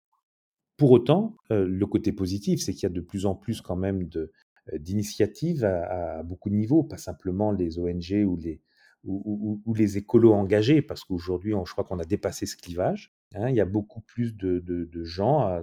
[0.77, 4.05] Pour autant, le côté positif, c'est qu'il y a de plus en plus quand même
[4.09, 4.31] de
[4.73, 8.61] d'initiatives à beaucoup de niveaux, pas simplement les ONG ou les
[9.05, 13.49] ou les écolos engagés, parce qu'aujourd'hui, je crois qu'on a dépassé ce clivage, hein.
[13.49, 15.59] Il y a beaucoup plus de de gens,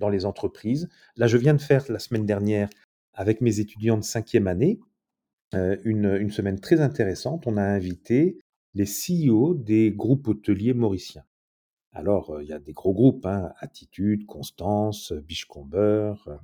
[0.00, 0.88] dans les entreprises.
[1.16, 2.68] Là, je viens de faire la semaine dernière,
[3.14, 4.80] avec mes étudiants de 5e année,
[5.54, 7.46] heu, une, une semaine très intéressante.
[7.46, 8.38] On a invité
[8.74, 11.24] les CEO des groupes hôteliers mauriciens.
[11.92, 16.38] Alors, il y a des gros groupes, hein, Attitude, Constance, Bischomber, heu,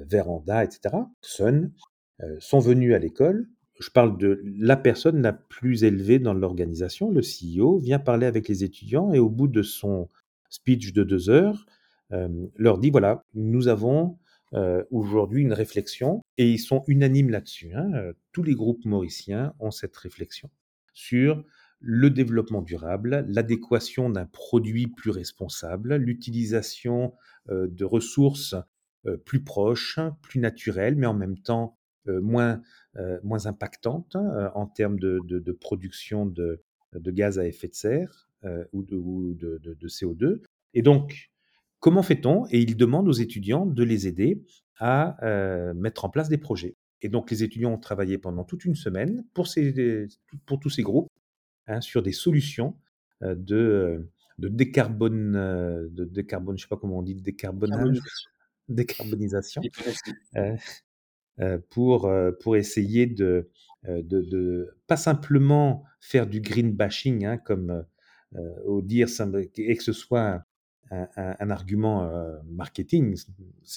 [0.00, 1.72] Véranda et cetera, Sun,
[2.22, 3.48] heu, sont venus à l'école.
[3.80, 8.48] Je parle de la personne la plus élevée dans l'organisation, le CEO, vient parler avec
[8.48, 10.08] les étudiants et au bout de son
[10.50, 11.66] speech de 2 heures,
[12.10, 14.18] hem, leur dit: «Voilà, nous avons,
[14.90, 19.96] aujourd'hui une réflexion» et ils sont unanimes là-dessus, hein, tous les groupes mauriciens ont cette
[19.96, 20.50] réflexion
[20.92, 21.42] sur
[21.80, 27.14] le développement durable, l'adéquation d'un produit plus responsable, l'utilisation,
[27.48, 28.54] de ressources,
[29.24, 31.78] plus proches, plus naturelles, mais en même temps,
[32.08, 32.62] heu, moins,
[32.96, 36.62] heu, moins impactantes, heu, en termes de de production de
[36.94, 38.28] de gaz à effet de serre,
[38.72, 40.42] ou de ou de de de CO2
[40.74, 41.30] et donc
[41.80, 42.46] comment fait-on?
[42.50, 44.44] Et ils demandent aux étudiants de les aider
[44.78, 45.16] à,
[45.74, 49.24] mettre en place des projets et donc les étudiants ont travaillé pendant toute une semaine
[49.34, 50.06] pour ces
[50.46, 51.08] pour tous ces groupes,
[51.66, 52.76] hein, sur des solutions,
[53.22, 56.06] de, de de
[56.56, 57.14] je sais pas comment on dit?
[57.16, 58.00] Décarbonage?
[58.72, 59.68] Décarbonisation.
[60.36, 60.56] Heu
[61.40, 63.50] heu, pour, heu, pour essayer de,
[63.84, 67.86] de de pas simplement faire du green bashing, hein, comme,
[68.66, 69.08] ou dire
[69.56, 70.44] et que ce soit
[70.90, 72.10] un un un argument,
[72.46, 73.16] marketing.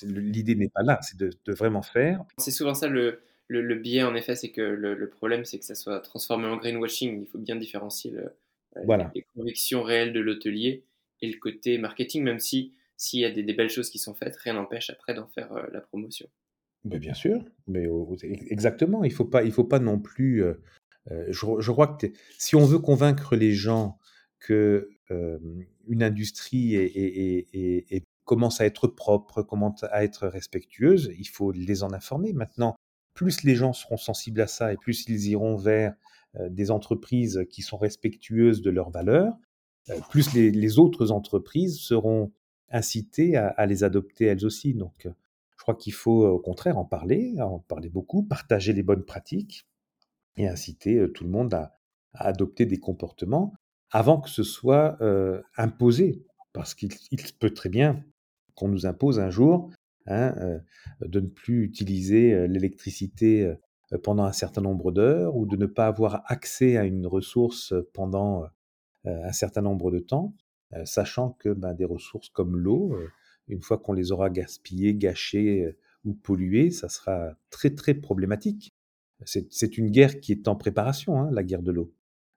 [0.03, 3.75] L'idée n'est pas là, c'est de de vraiment faire C'est souvent ça le le le
[3.75, 7.21] biais en effet, c'est que le le problème, c'est que ça soit transformé en greenwashing.
[7.21, 8.31] Il faut bien différencier le,
[8.81, 9.15] Voilà.
[9.15, 10.85] les convictions réelles de l'hôtelier
[11.21, 14.35] et le côté marketing, même si s'il y a des belles choses qui sont faites,
[14.37, 16.27] rien n'empêche après d'en faire, heu, la promotion.
[16.83, 17.87] Bien sûr, mais
[18.49, 20.61] exactement, il faut faut pas non plus, heu
[21.11, 23.97] heu, je crois que si on veut convaincre les gens
[24.39, 24.89] que,
[25.87, 26.77] une industrie
[28.23, 32.33] commence à être propre, commence à être respectueuse, il faut les en informer.
[32.33, 32.75] Maintenant,
[33.13, 35.95] plus les gens seront sensibles à ça et plus ils iront vers,
[36.49, 39.37] des entreprises qui sont respectueuses de leurs valeurs,
[40.09, 42.31] plus les autres entreprises seront
[42.75, 44.73] incitées à les adopter elles aussi.
[44.73, 45.13] Donc, heu,
[45.57, 49.65] je crois qu'il faut au contraire en parler, en parler beaucoup, partager les bonnes pratiques
[50.37, 51.73] et inciter, heu, tout le monde à
[52.13, 53.53] adopter des comportements
[53.91, 54.97] avant que ce soit,
[55.57, 56.25] imposé.
[56.53, 56.89] Parce qu'il
[57.39, 58.03] peut très bien
[58.55, 59.69] qu'on nous impose un jour,
[60.07, 60.33] hein,
[61.01, 63.53] de ne plus utiliser, l'électricité,
[64.03, 68.45] pendant un certain nombre d'heures ou de ne pas avoir accès à une ressource pendant,
[69.05, 70.33] un certain nombre de temps,
[70.83, 73.09] sachant que, ben, des ressources comme l'eau, heu,
[73.47, 78.73] une fois qu'on les aura gaspillées, gâchées, heu, ou polluées, ça sera très, très problématique.
[79.25, 81.93] C'est une guerre qui est en préparation, hein, la guerre de l'eau.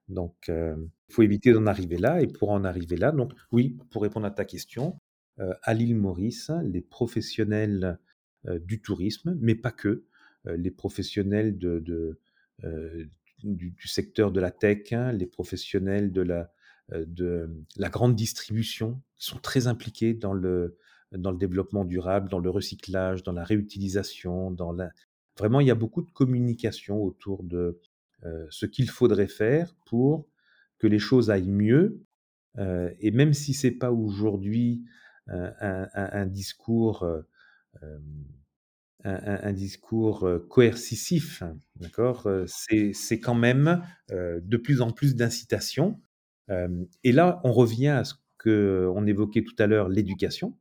[0.07, 4.01] Donc, il faut éviter d'en arriver là et pour en arriver là, donc oui, pour
[4.01, 4.97] répondre à ta question,
[5.37, 7.99] à l'île Maurice, les professionnels,
[8.47, 10.05] du tourisme, mais pas que,
[10.45, 11.57] les professionnels
[13.43, 16.51] du secteur de la tech, hein, les professionnels de la,
[16.91, 20.77] de la grande distribution sont très impliqués dans le
[21.11, 24.51] dans le développement durable, dans le recyclage, dans la réutilisation,
[25.39, 27.79] vraiment, il y a beaucoup de communication autour de,
[28.25, 30.27] heu, ce qu'il faudrait faire pour
[30.79, 32.03] que les choses aillent mieux,
[32.59, 34.83] heu et même si c'est pas aujourd'hui,
[35.27, 37.05] un discours,
[39.05, 41.43] un discours, coercitif,
[41.77, 42.27] d'accord?
[42.27, 43.81] Heu, c'est quand même,
[44.11, 46.08] de plus en plus d'incitation, hem
[47.03, 50.57] et là, on revient à ce qu'on évoquait tout à l'heure, l'éducation.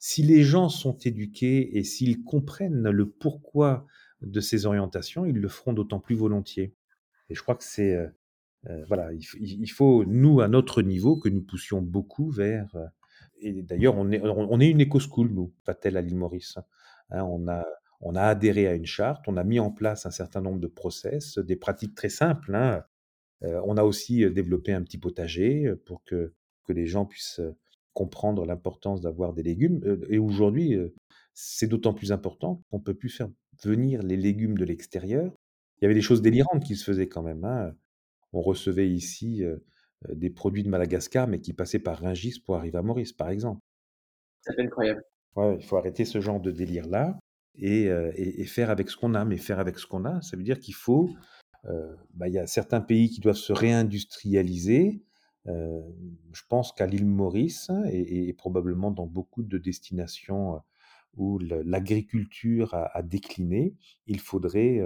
[0.00, 3.86] Si les gens sont éduqués et s'ils comprennent le pourquoi
[4.22, 6.74] de ces orientations, ils le feront d'autant plus volontiers
[7.30, 8.10] et je crois que c'est, heu
[8.70, 12.76] heu, voilà, il faut, nous, à notre niveau, que nous poussions beaucoup vers,
[13.40, 16.58] et d'ailleurs, on est on est une éco-school, nous, Patel à l'île Maurice,
[17.10, 17.24] hein.
[17.24, 17.64] On a
[18.02, 20.66] on a adhéré à une charte, on a mis en place un certain nombre de
[20.68, 22.84] process, des pratiques très simples, hein.
[23.44, 26.32] Heu, on a aussi, développé un petit potager, pour que
[26.66, 27.40] que les gens puissent,
[27.92, 30.76] comprendre l'importance d'avoir des légumes, et aujourd'hui,
[31.34, 33.28] c'est d'autant plus important qu'on peut plus faire
[33.62, 35.32] venir les légumes de l'extérieur.
[35.78, 37.74] Il y avait des choses délirantes qui se faisaient quand même, hein,
[38.32, 39.42] on recevait ici,
[40.08, 43.60] des produits de Madagascar, mais qui passaient par Rungis pour arriver à Maurice, par exemple.
[44.40, 45.02] C'est incroyable.
[45.36, 47.18] Ouais, il faut arrêter ce genre de délire-là
[47.56, 49.24] et et et faire avec ce qu'on a.
[49.24, 51.10] Mais faire avec ce qu'on a, ça veut dire qu'il faut,
[52.14, 55.02] bah, il y a certains pays qui doivent se réindustrialiser,
[55.46, 55.82] Heu,
[56.32, 60.60] je pense qu'à l'île Maurice et probablement dans beaucoup de destinations, heu,
[61.16, 63.74] où l'agriculture a décliné,
[64.06, 64.80] il faudrait,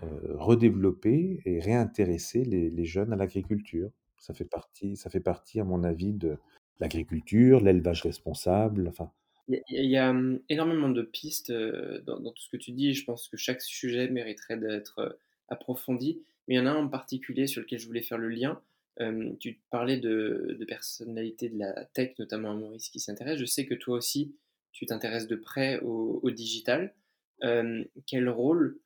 [0.00, 3.90] redévelopper et réintéresser les jeunes à l'agriculture.
[4.18, 6.38] Ça fait partie ça fait partie à mon avis de
[6.80, 9.10] l'agriculture, l'élevage responsable, enfin
[9.48, 13.28] Il y a mmh, énormément de pistes, dans tout ce que tu dis je pense
[13.28, 15.18] que chaque sujet mériterait d'être,
[15.50, 16.22] heu, approfondi.
[16.48, 18.60] Mais il y en a un en particulier sur lequel je voulais faire le lien.
[18.98, 23.40] Hem, tu parlais de de personnalités de la tech, notamment à Maurice, qui s'intéressent.
[23.40, 24.34] Je sais que toi aussi,
[24.72, 26.94] tu t'intéresses de près au digital.
[27.42, 28.78] Hem, quel rôle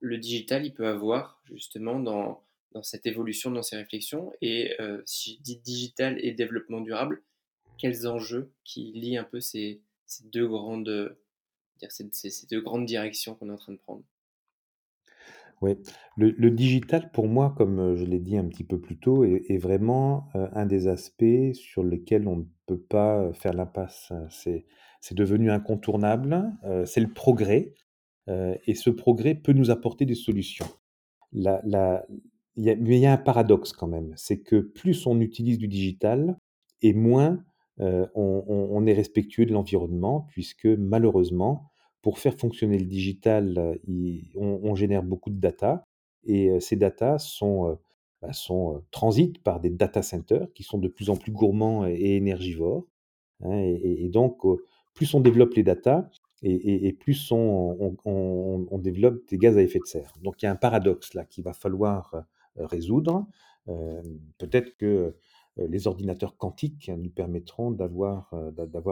[0.00, 2.44] le digital, il peut avoir justement dans
[2.82, 4.32] cette évolution, dans ces réflexions?
[4.42, 7.22] Et heu, si je dis digital et développement durable,
[7.78, 9.82] quels enjeux qui lient un peu ces
[10.24, 11.16] 2 grandes,
[11.90, 14.04] ces ces 2 grandes directions qu'on est en train de prendre?
[15.60, 15.76] Ouais,
[16.16, 19.58] le digital pour moi, comme, heu, je l'ai dit un petit peu plus tôt, est
[19.58, 24.12] vraiment, heu, un des aspects sur lesquels on ne peut pas, heu, faire l'impasse.
[24.30, 24.66] C'est
[25.00, 26.44] c'est devenu incontournable,
[26.84, 27.72] c'est le progrès,
[28.28, 30.66] et ce progrès peut nous apporter des solutions.
[31.32, 32.04] Y a
[32.56, 36.38] mais il y a un paradoxe quand même, c'est que plus on utilise du digital
[36.82, 37.44] et moins,
[37.80, 41.70] on est respectueux de l'environnement puisque malheureusement,
[42.02, 45.86] pour faire fonctionner le digital, il on génère beaucoup de data
[46.24, 47.78] et heu, ces data sont, heu,
[48.22, 48.30] bah,
[48.90, 52.84] transitent par des data centers qui sont de plus en plus gourmands et énergivores,
[53.42, 54.42] hein et donc,
[54.94, 56.10] plus on développe les data
[56.42, 57.96] et plus on
[58.78, 60.12] développe des gaz à effet de serre.
[60.22, 62.14] Donc il y a un paradoxe là qu'il va falloir,
[62.56, 63.26] résoudre.
[64.38, 65.16] Peut-être que,
[65.58, 68.30] les ordinateurs quantiques nous permettront d'avoir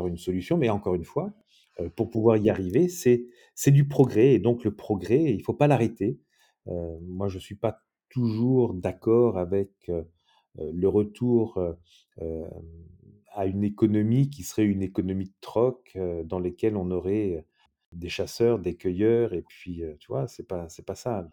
[0.08, 1.32] une solution, mais encore une fois,
[1.80, 5.66] heu, pour pouvoir y arriver, c'est du progrès et donc le progrès, il faut pas
[5.68, 6.18] l'arrêter.
[6.68, 10.06] Heu, moi je suis pas toujours d'accord avec, heu,
[10.58, 11.58] le retour,
[13.34, 17.44] à une économie qui serait une économie de troc, dans lesquelles on aurait,
[17.92, 20.26] des chasseurs, des cueilleurs et puis, tu vois?
[20.28, 21.28] C'est pas c'est pas ça.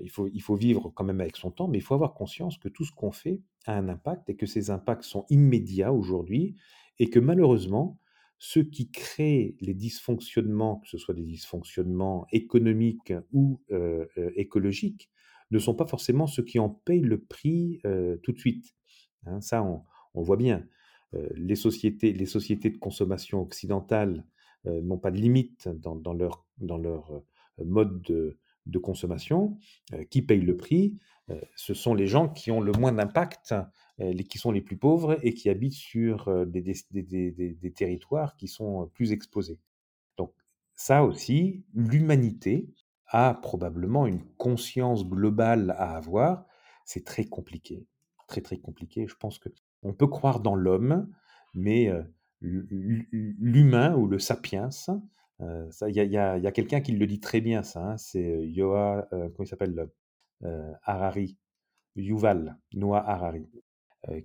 [0.00, 2.58] Il faut il faut vivre quand même avec son temps, mais il faut avoir conscience
[2.58, 6.56] que tout ce qu'on fait a un impact et que ces impacts sont immédiats aujourd'hui
[7.00, 7.98] et que malheureusement,
[8.38, 15.10] ceux qui créent les dysfonctionnements, que ce soit des dysfonctionnements économiques ou, heu heu, écologiques,
[15.50, 18.74] ne sont pas forcément ceux qui en payent le prix, heu, tout de suite.
[19.26, 20.66] Hein, ça on voit bien.
[21.36, 24.26] Les sociétés les sociétés de consommation occidentales,
[24.64, 26.46] n'ont pas de limite dans leur
[27.64, 29.58] mode de consommation.
[30.10, 30.98] Qui paye le prix?
[31.56, 33.54] Ce sont les gens qui ont le moins d'impact,
[33.98, 38.84] les qui sont les plus pauvres et qui habitent sur, heu, des territoires qui sont,
[38.84, 39.58] heu, plus exposés.
[40.18, 40.32] Donc
[40.74, 42.70] ça aussi, l'humanité
[43.08, 46.46] a probablement une conscience globale à avoir.
[46.86, 47.86] C'est très compliqué,
[48.28, 49.06] très, très compliqué.
[49.08, 51.08] Je pense qu'on peut croire dans l'homme,
[51.54, 51.90] mais
[52.42, 54.70] l'humain ou le sapiens,
[55.40, 59.46] il y a quelqu'un qui le dit très bien ça, hein, c'est, Yoa comment il
[59.48, 59.88] s'appelle?
[60.44, 61.38] Heu, Harari,
[61.96, 63.48] Yuval Noah Harari,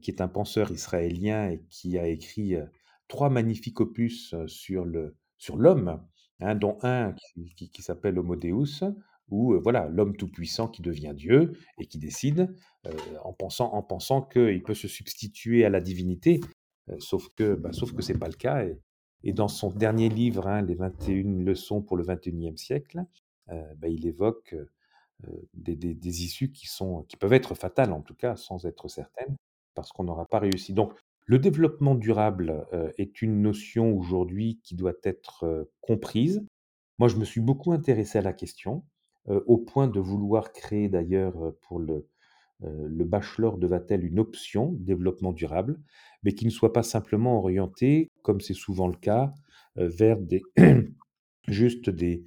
[0.01, 2.69] qui est un penseur israélien et qui a écrit, heu,
[3.07, 6.01] 3 magnifiques opus, heu, sur le sur l'homme,
[6.39, 8.83] hein, dont un qui qui qui s'appelle Homo Deus,
[9.29, 12.53] où, voilà, l'homme tout-puissant qui devient Dieu et qui décide,
[13.23, 16.41] en pensant en pensant qu'il peut se substituer à la divinité,
[16.99, 18.79] sauf que, bah, sauf que c'est pas le cas et
[19.23, 23.01] et dans son dernier livre, hein, Les 21 leçons pour le 21e siècle,
[23.47, 24.55] bah, il évoque,
[25.55, 28.87] des des des issues qui sont qui peuvent être fatales en tout cas, sans être
[28.89, 29.37] certaines,
[29.75, 30.73] parce qu'on n'aura pas réussi.
[30.73, 30.93] Donc
[31.25, 36.45] le développement durable, heu, est une notion aujourd'hui qui doit être, heu, comprise.
[36.99, 38.83] Moi, je me suis beaucoup intéressé à la question,
[39.29, 42.07] heu, au point de vouloir créer d'ailleurs, pour le,
[42.63, 45.79] le bachelor de Vatel, une option développement durable,
[46.23, 49.33] mais qui ne soit pas simplement orientée, comme c'est souvent le cas,
[49.77, 50.43] vers des
[51.47, 52.23] juste des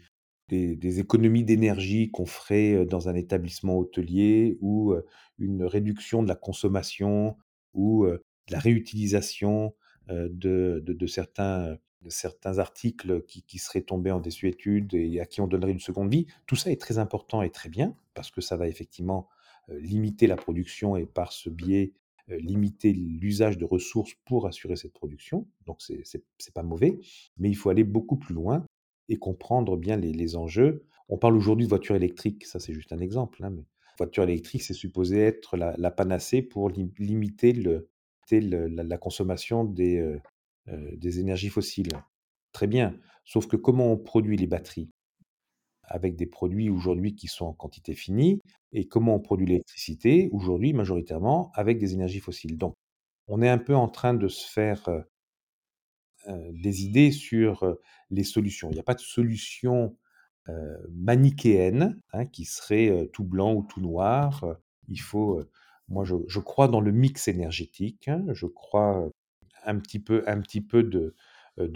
[0.49, 4.95] des économies d'énergie qu'on ferait, dans un établissement hôtelier ou,
[5.39, 7.37] une réduction de la consommation
[7.73, 9.75] ou, de la réutilisation,
[10.09, 11.79] de certains,
[12.59, 16.27] articles qui qui seraient tombés en désuétude et à qui on donnerait une seconde vie.
[16.47, 19.29] Tout ça est très important et très bien parce que ça va effectivement,
[19.69, 21.95] limiter la production et par ce biais,
[22.29, 25.49] limiter l'usage de ressources pour assurer cette production.
[25.67, 26.99] Donc c'est c'est pas mauvais,
[27.39, 28.65] mais il faut aller beaucoup plus loin
[29.09, 30.85] et comprendre bien les enjeux.
[31.09, 33.55] On parle aujourd'hui de voitures électriques, ça c'est juste un exemple, hein,
[33.99, 37.53] voiture électrique, c'est supposé être la panacée pour lim limiter
[38.31, 40.21] la consommation des, heu
[40.69, 41.89] heu, des énergies fossiles.
[42.53, 44.91] Très bien, sauf que comment on produit les batteries?
[45.87, 48.41] Avec des produits aujourd'hui qui sont en quantité finie
[48.73, 50.31] et comment on produit l'électricité?
[50.33, 52.57] Aujourd'hui, majoritairement avec des énergies fossiles.
[52.59, 52.75] Donc
[53.29, 55.05] on est un peu en train de se faire, heu,
[56.53, 58.71] des idées sur, heu, les solutions.
[58.71, 59.97] Il y a pas de solution,
[60.49, 64.45] heu, manichéenne, hein, qui serait, tout blanc ou tout noir,
[64.89, 65.43] il faut,
[65.89, 69.09] moi je crois dans le mix énergétique, hein, je crois,
[69.67, 71.15] un petit peu un petit peu de,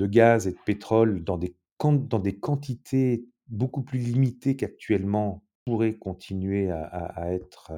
[0.06, 6.70] gaz et de pétrole dans des dans des quantités beaucoup plus limitées qu'actuellement pourraient continuer
[6.70, 7.72] à être,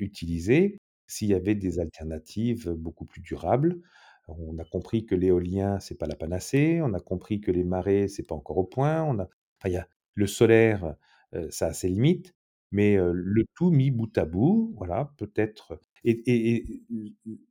[0.00, 3.80] utilisées, s'il y avait des alternatives beaucoup plus durables.
[4.28, 8.08] On a compris que l'éolien, c'est pas la panacée, on a compris que les marées,
[8.08, 9.28] c'est pas encore au point, on a
[9.60, 10.96] enfin y a le solaire,
[11.34, 12.34] heu, ça a ses limites,
[12.72, 16.82] mais heu, le tout mis bout à bout, voilà, peut-être et et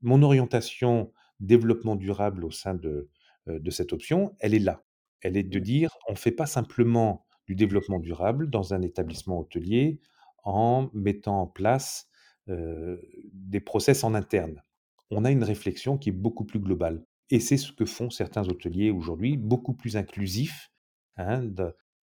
[0.01, 3.09] mon orientation développement durable au sein de,
[3.47, 4.83] heu, de cette option, elle est là.
[5.21, 9.99] Elle est de dire: «On fait pas simplement du développement durable dans un établissement hôtelier
[10.43, 12.09] en mettant en place,
[12.47, 14.64] des process en interne».
[15.11, 18.47] On a une réflexion qui est beaucoup plus globale et c'est ce que font certains
[18.47, 20.71] hôteliers aujourd'hui, beaucoup plus inclusifs,
[21.17, 21.41] hein,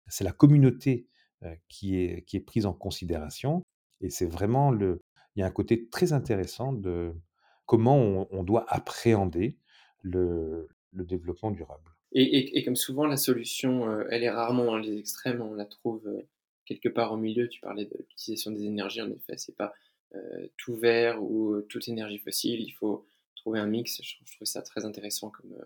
[0.09, 1.09] c'est la communauté,
[1.45, 3.63] heu, qui est prise en considération
[4.01, 5.01] et c'est vraiment le
[5.37, 7.15] il y a un côté très intéressant de
[7.67, 9.59] comment on doit appréhender
[10.03, 11.93] le développement durable.
[12.13, 15.65] Et et comme souvent la solution, heu, elle est rarement dans les extrêmes, on la
[15.65, 16.27] trouve, heu,
[16.67, 17.49] quelque part au milieu.
[17.49, 19.73] Tu parlais de l'utilisation des énergies, en effet, c'est pas,
[20.57, 23.07] tout vert ou, heu, toute énergie fossile, il faut
[23.37, 24.01] trouver un mix.
[24.03, 25.57] Je je trouve ça très intéressant comme,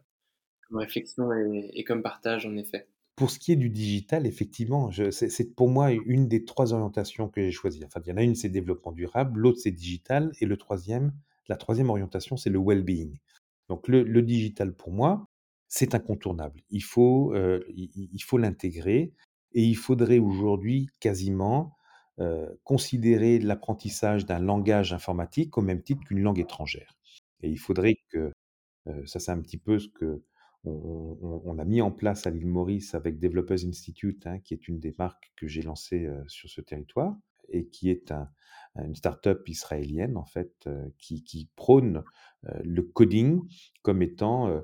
[0.69, 2.87] comme réflexion et comme partage, en effet.
[3.17, 7.41] Pour ce qui est du digital, effectivement, c'est pour moi une des 3 orientations que
[7.43, 7.85] j'ai choisies.
[7.85, 11.13] Enfin, il y en a une, c'est développement durable, l'autre, c'est digital et le 3e
[11.47, 13.19] la 3e orientation, c'est le well-being.
[13.69, 15.29] Donc le digital pour moi,
[15.69, 16.63] c'est incontournable.
[16.71, 19.13] Il faut, il faut l'intégrer
[19.53, 21.77] et il faudrait aujourd'hui quasiment,
[22.21, 26.97] heu, considérer l'apprentissage d'un langage informatique au même titre qu'une langue étrangère.
[27.43, 28.33] Et il faudrait que,
[28.89, 30.23] heu, ça c'est un petit peu ce qu'on
[30.65, 34.81] on a mis en place à l'île Maurice avec Developers Institute, hein, qui est une
[34.81, 37.17] des marques que j'ai lancées, heu, sur ce territoire
[37.51, 38.29] et qui est un
[38.77, 42.03] une start-up israélienne en fait, qui prône,
[42.65, 43.41] le coding
[43.83, 44.63] comme étant,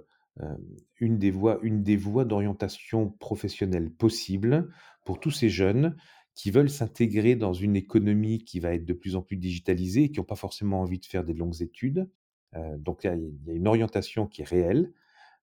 [0.98, 1.61] une des voies
[1.98, 4.68] voies d'orientation professionnelle possibles
[5.05, 5.96] pour tous ces jeunes
[6.35, 10.11] qui veulent s'intégrer dans une économie qui va être de plus en plus digitalisée et
[10.11, 12.09] qui ont pas forcément envie de faire des longues études.
[12.57, 14.93] Heu, donc il y a il une orientation qui est réelle.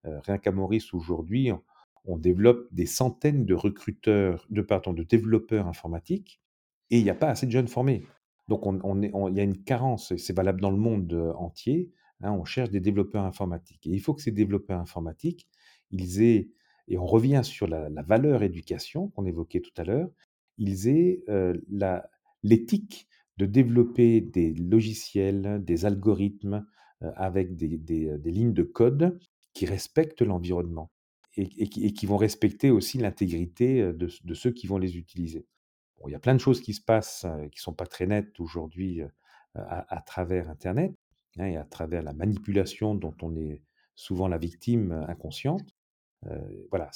[0.06, 1.52] Heu, rien qu'à Maurice aujourd'hui,
[2.06, 6.42] on développe des centaines de recruteurs de pardon, de développeurs informatiques
[6.90, 8.04] et il y a pas assez de jeunes formés.
[8.48, 11.34] Donc on on on il y a une carence c'est valable dans le monde, heu,
[11.36, 15.48] entier, hein, on cherche des développeurs informatiques et il faut que ces développeurs informatiques,
[15.92, 16.50] ils aient
[16.90, 20.10] et on revient sur la valeur éducation qu'on évoquait tout à l'heure,
[20.58, 22.10] ils aient, heu, la
[22.44, 26.66] l'éthique de développer des logiciels, des algorithmes,
[27.04, 29.20] heu, avec des heu, des lignes de code
[29.54, 30.92] qui respectent l'environnement
[31.40, 35.46] et qui vont respecter aussi l'intégrité, de ceux qui vont les utiliser.
[36.00, 38.40] Bon, il y a plein de choses qui se passent, qui sont pas très nettes
[38.40, 39.02] aujourd'hui,
[39.56, 40.94] à travers internet,
[41.38, 43.62] hein et à travers la manipulation dont on est
[43.96, 45.77] souvent la victime, inconsciente.
[46.26, 46.90] Heu, voilà,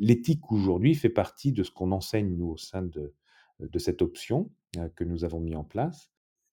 [0.00, 3.14] l'éthique aujourd'hui fait partie de ce qu'on enseigne nous au sein de
[3.60, 6.10] de cette option, heu, que nous avons mis en place.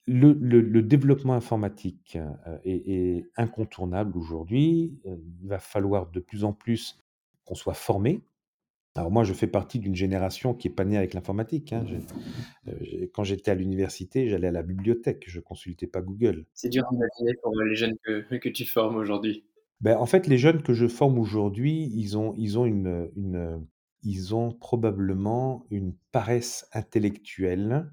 [0.07, 2.17] Le développement informatique,
[2.63, 6.99] est incontournable aujourd'hui, il va falloir de plus en plus
[7.45, 8.21] qu'on soit formés.
[8.95, 11.85] Alors moi, je fais partie d'une génération qui est pas née avec l'informatique, hein.
[13.13, 16.45] Quand j'étais à l'université, j'allais à la bibliothèque, je consultais pas Google.
[16.53, 19.45] C'est dur à imaginer pour, les jeunes que tu formes aujourd'hui.
[19.81, 23.09] Bah, en fait, les jeunes que je forme aujourd'hui, ils ont ils ont une,
[24.03, 27.91] ils ont probablement une paresse intellectuelle,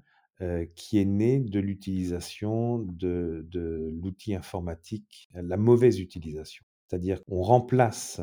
[0.75, 6.63] qui est née de l'utilisation de de l'outil informatique, la mauvaise utilisation.
[6.87, 8.21] C'est-à-dire qu'on remplace,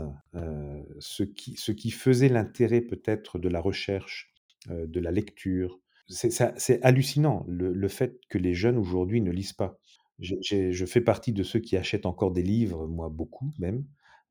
[0.98, 4.32] ce qui ce qui faisait l'intérêt peut-être de la recherche,
[4.70, 5.78] de la lecture.
[6.08, 9.78] C'est hallucinant le le fait que les jeunes aujourd'hui ne lisent pas.
[10.18, 13.84] Je fais partie de ceux qui achètent encore des livres, moi beaucoup même,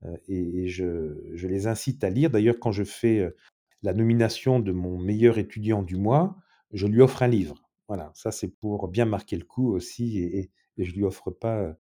[0.06, 2.30] heu et je je les incite à lire.
[2.32, 3.36] D'ailleurs, quand je fais, heu,
[3.84, 6.38] la nomination de mon meilleur étudiant du mois,
[6.74, 7.56] je lui offre un livre.
[7.88, 11.78] Voilà, ça c'est pour bien marquer le coup aussi et et je lui offre pas,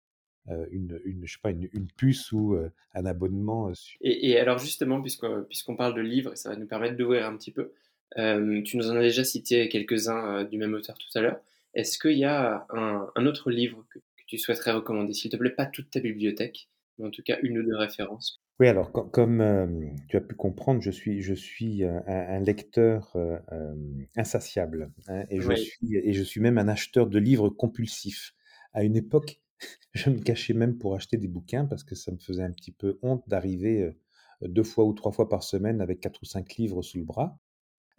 [0.49, 2.55] heu, une je sais pas, une puce ou,
[2.93, 7.35] un abonnement, Et alors justement, puisqu'on parle de livres ça va nous permettre d'ouvrir un
[7.37, 7.71] petit peu,
[8.15, 11.39] tu nous en as déjà cité quelques-uns, du même auteur tout à l'heure.
[11.75, 15.13] Est-ce qu'il y a un un autre livre que que tu souhaiterais recommander?
[15.13, 18.39] S'il te plaît, pas toute ta bibliothèque, mais en tout cas 1 ou 2 références.
[18.61, 22.35] Oui, alors com comme, hem, tu as pu comprendre, je suis je suis, heu, un
[22.37, 25.55] un lecteur, heu, hem, insatiable, hein et je Oui.
[25.55, 28.33] suis et je suis même un acheteur de livres compulsif.
[28.71, 29.41] À une époque
[29.93, 32.71] je me cachais même pour acheter des bouquins parce que ça me faisait un petit
[32.71, 36.55] peu honte d'arriver, heu, 2 fois ou 3 fois par semaine avec 4 ou 5
[36.57, 37.39] livres sous le bras.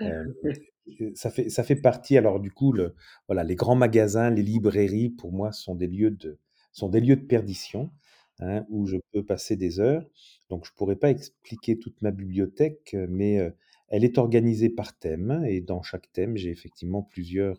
[0.01, 0.15] Hem,
[1.01, 2.75] heu, ça fait ça fait partie alors du coup
[3.29, 6.39] voilà, les grands magasins, les librairies pour moi sont des lieux de
[6.73, 7.91] sont des lieux de perdition,
[8.41, 10.07] hein, où je peux passer des heures.
[10.51, 13.55] Donc je pourrais pas expliquer toute ma bibliothèque, heu, mais, heu,
[13.89, 17.59] elle est organisée par thème et dans chaque thème, j'ai effectivement plusieurs,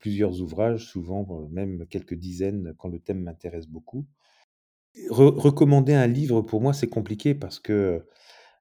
[0.00, 4.06] plusieurs ouvrages, souvent, même quelques dizaines quand le thème m'intéresse beaucoup.
[5.10, 8.06] Re recommander un livre pour moi, c'est compliqué parce que,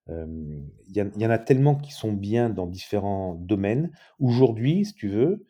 [0.07, 0.63] il
[0.95, 3.91] y en a tellement qui sont bien dans différents domaines.
[4.19, 5.45] Aujourd'hui, si tu veux,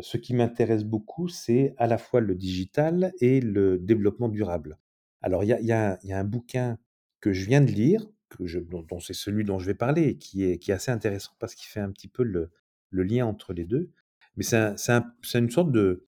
[0.00, 4.78] ce qui m'intéresse beaucoup, c'est à la fois le digital et le développement durable.
[5.20, 6.78] Alors il y a un bouquin
[7.20, 8.06] que je viens de lire,
[8.40, 11.90] dont c'est celui dont je vais parler qui est assez intéressant parce qu'il fait un
[11.90, 12.50] petit peu le
[12.90, 13.90] lien entre les 2.
[14.36, 16.06] Mais c'est un c'est un c'est une sorte de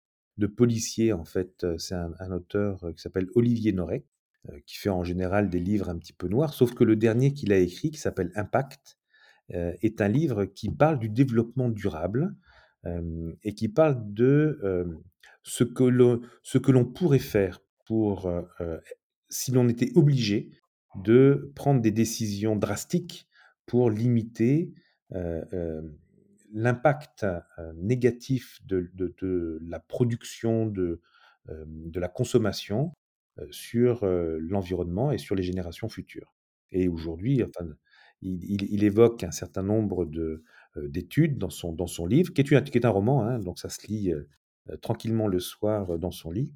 [0.57, 4.07] policier en fait, c'est un un auteur, qui s'appelle Olivier Norek
[4.67, 7.53] qui fait en général des livres un petit peu noirs, sauf que le dernier qu'il
[7.53, 8.99] a écrit, qui s'appelle Impact,
[9.55, 12.35] heu, est un livre qui parle du développement durable,
[12.85, 14.59] hem et qui parle de,
[15.43, 15.85] ce que
[16.71, 18.31] l'on pourrait faire pour,
[19.29, 20.51] si l'on était obligé
[20.97, 23.29] de prendre des décisions drastiques
[23.67, 24.73] pour limiter,
[26.53, 27.27] l'impact,
[27.75, 31.03] négatif de de la production, de,
[31.49, 32.93] de la consommation
[33.51, 36.35] sur, heu, l'environnement et sur les générations futures.
[36.73, 37.67] Et aujourd'hui, enfin,
[38.23, 40.43] il il il évoque un certain nombre de,
[40.77, 43.39] heu, d'études dans son dans son livre, qui est une qui est un roman, hein,
[43.39, 44.13] donc ça se lit,
[44.83, 46.53] tranquillement le soir, dans son lit,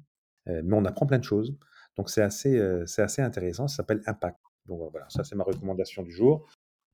[0.47, 1.55] mais on apprend plein de choses.
[1.97, 4.39] Donc c'est assez, c'est assez intéressant, ça s'appelle Impact.
[4.67, 6.47] Donc euh, voilà, ça c'est ma recommandation du jour,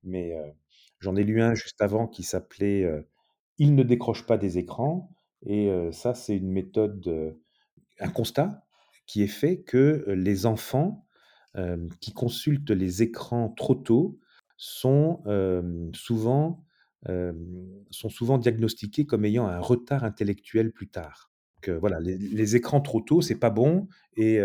[0.04, 0.34] mais
[1.00, 2.88] j'en ai lu un juste avant qui s'appelait,
[3.58, 5.10] «Ils ne décrochent pas des écrans»
[5.46, 7.36] et ça c'est une méthode,
[8.00, 8.66] un constat
[9.12, 11.06] qui est fait que, les enfants,
[12.00, 14.18] qui consultent les écrans trop tôt
[14.56, 15.22] sont,
[15.94, 16.64] souvent,
[17.90, 21.30] sont souvent diagnostiqués comme ayant un retard intellectuel plus tard.
[21.68, 24.40] Voilà, les écrans trop tôt, c'est pas bon et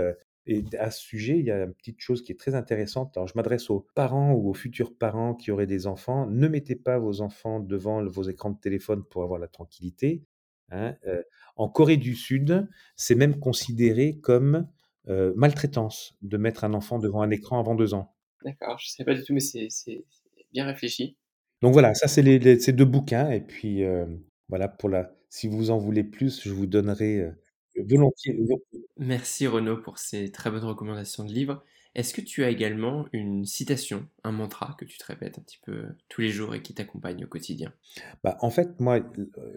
[0.49, 3.17] et à ce sujet, il y a une petite chose qui est très intéressante.
[3.17, 6.27] Alors je m'adresse aux parents ou aux futurs parents qui auraient des enfants.
[6.27, 10.25] Ne mettez pas vos enfants devant vos écrans de téléphone pour avoir la tranquillité,
[10.71, 11.25] hein, heu
[11.57, 14.69] en Corée du Sud, c'est même considéré comme,
[15.07, 18.15] maltraitance de mettre un enfant devant un écran avant 2 ans.
[18.45, 20.05] D'accord, je ne savais pas du tout, mais c'est
[20.53, 21.17] bien réfléchi.
[21.63, 23.85] Donc voilà, ça c'est les les ces 2 bouquins et puis,
[24.49, 27.31] voilà pour la si vous en voulez plus, je vous donnerai,
[27.77, 28.63] volontiers vo
[28.99, 31.65] Merci Renaud pour ces très bonnes recommandations de livres.
[31.97, 35.59] Est-ce que tu as également une citation, un mantra que tu te répètes un petit
[35.65, 37.73] peu tous les jours et qui t'accompagne au quotidien?
[38.25, 39.07] bah, en fait, moi, l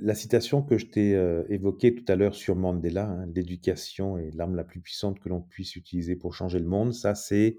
[0.02, 4.32] la citation que je t'ai, heu, évoquée tout à l'heure sur Mandela, hein: «L'éducation est
[4.36, 6.94] l'arme la plus puissante que l'on puisse utiliser pour changer le monde».
[6.94, 7.58] Ça, c'est,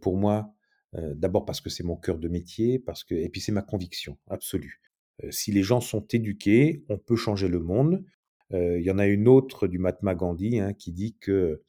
[0.00, 0.54] pour moi,
[0.94, 4.18] d'abord parce que c'est mon cœur de métier, parce que et puis c'est ma conviction
[4.28, 4.80] absolue.
[5.30, 8.04] Si les gens sont éduqués, on peut changer le monde.
[8.52, 11.62] Il y en a une autre du Mahatma Gandhi, hein, qui dit que,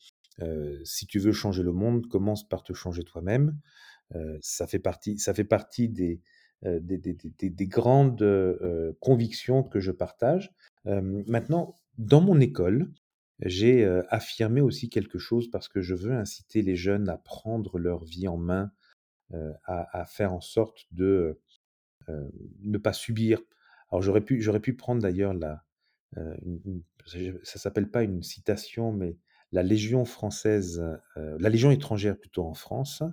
[0.83, 3.57] «Si tu veux changer le monde, commence par te changer toi-même».
[4.41, 6.21] Ça fait partie ça fait partie des,
[6.63, 8.25] des des des des des grandes,
[8.99, 10.53] convictions que je partage.
[10.85, 12.91] Maintenant, dans mon école,
[13.39, 18.03] j'ai, affirmé aussi quelque chose parce que je veux inciter les jeunes à prendre leur
[18.03, 18.71] vie en main,
[19.65, 21.39] à faire en sorte de,
[22.61, 23.41] ne pas subir.
[23.89, 25.63] Alors j'aurais pu j'aurais pu prendre d'ailleurs la,
[26.15, 26.83] une une
[27.43, 29.17] ça s'appelle pas une citation, mais
[29.51, 30.81] la légion française,
[31.17, 33.03] heu, la légion étrangère plutôt en France,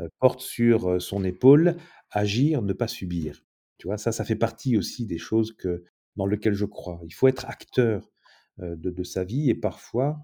[0.00, 1.76] heu, porte sur, heu, son épaule:
[2.10, 3.44] «Agir, ne pas subir».
[3.78, 3.98] Tu vois?
[3.98, 5.84] Ça, ça fait partie aussi des choses que
[6.16, 7.00] dans lequel je crois.
[7.06, 8.10] Il faut être acteur,
[8.58, 10.18] de sa vie et parfois,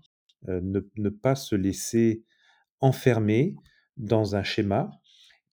[0.48, 2.24] ne pas se laisser
[2.80, 3.56] enfermer
[3.98, 4.90] dans un schéma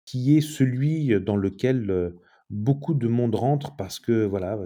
[0.06, 2.14] qui est celui, dans lequel,
[2.50, 4.58] beaucoup de monde rentre parce que voilà,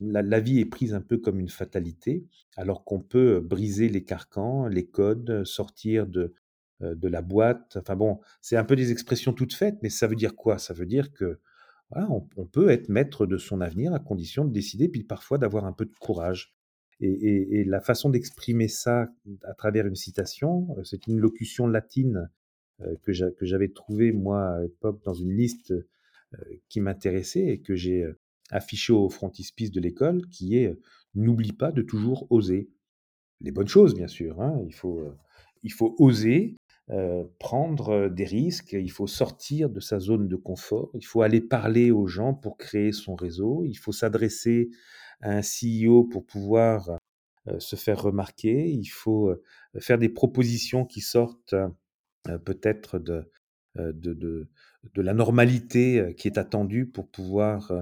[0.00, 4.66] la vie est prise un peu comme une fatalité, alors qu'on peut, briser les carcans,
[4.68, 6.34] les codes, sortir de,
[6.82, 7.76] heu, de la boîte.
[7.80, 10.58] Enfin bon, c'est un peu des expressions toutes faites, mais ça veut dire quoi?
[10.58, 11.40] Ça veut dire que,
[11.92, 15.72] on peut être maître de son avenir à condition de décider, puis parfois d'avoir un
[15.72, 16.54] peu de courage
[17.00, 19.08] et et et la façon d'exprimer ça
[19.44, 22.30] à travers une citation, heu, c'est une locution latine
[23.02, 25.74] que j'a que j'avais trouvé moi à l'époque dans une liste,
[26.68, 28.18] qui m'intéressait et que j'ai, heu,
[28.50, 30.80] affichée au frontispice de l'école qui est, heu:
[31.14, 32.70] «N'oublie pas de toujours oser».
[33.40, 35.04] Les bonnes choses bien sûr, hein, il faut,
[35.62, 36.56] il faut oser,
[37.38, 41.90] prendre, des risques, il faut sortir de sa zone de confort, il faut aller parler
[41.92, 44.70] aux gens pour créer son réseau, il faut s'adresser
[45.20, 46.98] à un CEO pour pouvoir,
[47.58, 49.34] se faire remarquer, il faut
[49.78, 51.54] faire des propositions qui sortent
[52.44, 53.30] peut-être de,
[53.76, 54.48] de, de,
[54.94, 57.72] de, la normalité qui est attendue pour pouvoir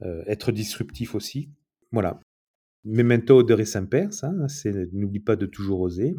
[0.00, 1.50] être disruptif aussi.
[1.92, 2.20] Voilà.
[2.84, 6.14] Memento de semper, ça, hein, c'est n'oublie pas de toujours oser.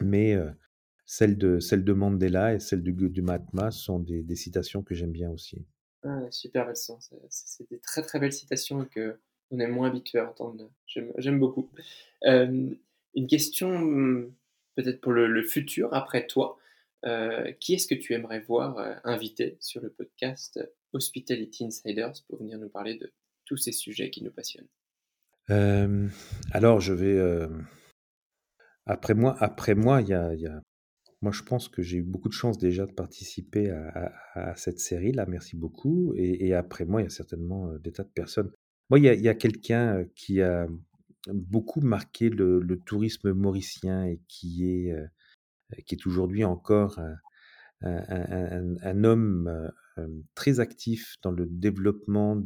[0.00, 0.36] Mais
[1.04, 5.12] celle de, celle de Mandela et celle du, du Mahatma sont des, citations que j'aime
[5.12, 5.64] bien aussi.
[6.04, 9.18] Ah, super C'est des très très belles citations que
[9.50, 10.70] on est moins habitué à entendre.
[10.86, 11.68] J'aime beaucoup.
[12.24, 14.30] une question
[14.74, 16.58] peut-être pour le, futur après toi.
[17.60, 20.60] Qui est-ce que tu aimerais voir invité sur le podcast
[20.92, 23.12] Hospitality Insiders pour venir nous parler de
[23.44, 24.68] tous ces sujets qui nous passionnent?
[26.52, 27.48] Alors, je vais.
[28.86, 30.62] après moi, après moi, il y a,
[31.22, 35.24] moi, je pense que j'ai eu beaucoup de chance déjà de participer à, cette série-là.
[35.26, 36.12] Merci beaucoup.
[36.16, 38.50] Et, après moi, il y a certainement des tas de personnes.
[38.90, 40.66] Moi, il y a, quelqu'un qui a
[41.28, 44.96] beaucoup marqué le, tourisme mauricien et qui est,
[45.86, 46.98] qui est aujourd'hui encore
[47.82, 49.70] un, homme
[50.34, 52.36] très actif dans le développement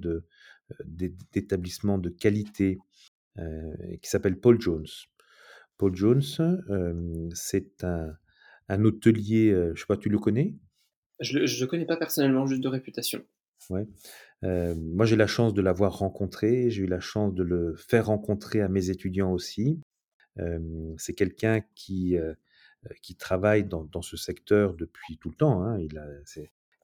[0.84, 2.78] d'établissements de qualité,
[3.36, 4.86] qui s'appelle Paul Jones.
[5.76, 6.22] Paul Jones,
[7.34, 8.14] c'est un,
[8.68, 10.54] un hôtelier, je je sais pas, tu le connais?
[11.20, 13.22] Je ne le connais pas personnellement, juste de réputation.
[13.70, 13.86] Ouais.
[14.42, 18.60] moi, j'ai la chance de l'avoir rencontré, j'ai eu la chance de le faire rencontrer
[18.60, 19.80] à mes étudiants aussi.
[20.98, 22.16] c'est quelqu'un qui,
[23.02, 25.62] qui travaille dans, ce secteur depuis tout le temps.
[25.62, 25.78] Hein.
[25.80, 26.06] Il, a,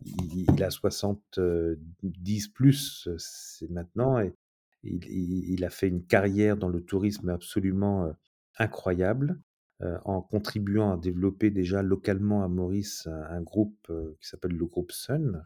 [0.04, 4.34] il, il, a 70 plus c'est maintenant et
[4.82, 8.12] il, a fait une carrière dans le tourisme absolument
[8.58, 9.40] incroyable.
[9.82, 14.64] Euh, en contribuant à développer déjà localement à Maurice un, groupe euh, qui s'appelle le
[14.64, 15.44] groupe Sun.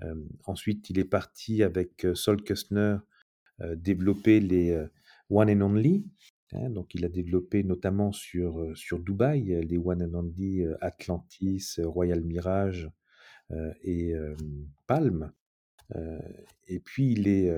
[0.00, 0.14] Euh,
[0.46, 2.98] ensuite, il est parti avec Sol Kustner
[3.74, 4.86] développer les
[5.30, 6.04] One and Only.
[6.52, 12.22] Hein, donc, il a développé notamment sur, sur Dubaï les One and Only Atlantis, Royal
[12.22, 12.90] Mirage
[13.82, 14.14] et
[14.86, 15.32] Palm.
[16.66, 17.52] et puis, il est,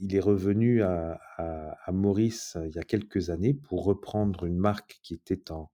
[0.00, 1.20] il est revenu à,
[1.92, 5.70] Maurice il y a quelques années pour reprendre une marque qui était en,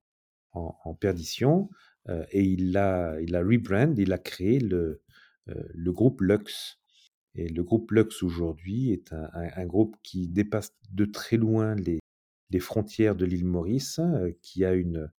[0.52, 1.68] en, perdition
[2.08, 5.02] et il a, il a rebrand, il a créé le,
[5.46, 6.78] le groupe Lux.
[7.34, 12.00] Et le groupe Lux aujourd'hui est un, groupe qui dépasse de très loin les,
[12.50, 14.00] les frontières de l'île Maurice,
[14.42, 15.10] qui a une,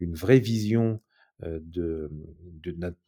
[0.00, 1.00] une vraie vision
[1.42, 2.10] de,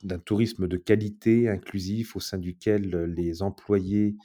[0.03, 4.17] d'un tourisme de qualité, inclusif, au sein duquel les employés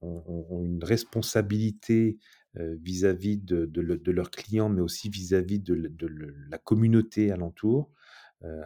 [0.00, 2.18] ont, une responsabilité
[2.54, 5.74] vis-à-vis de, de, leurs clients, mais aussi vis-à-vis de,
[6.50, 7.90] la communauté alentour,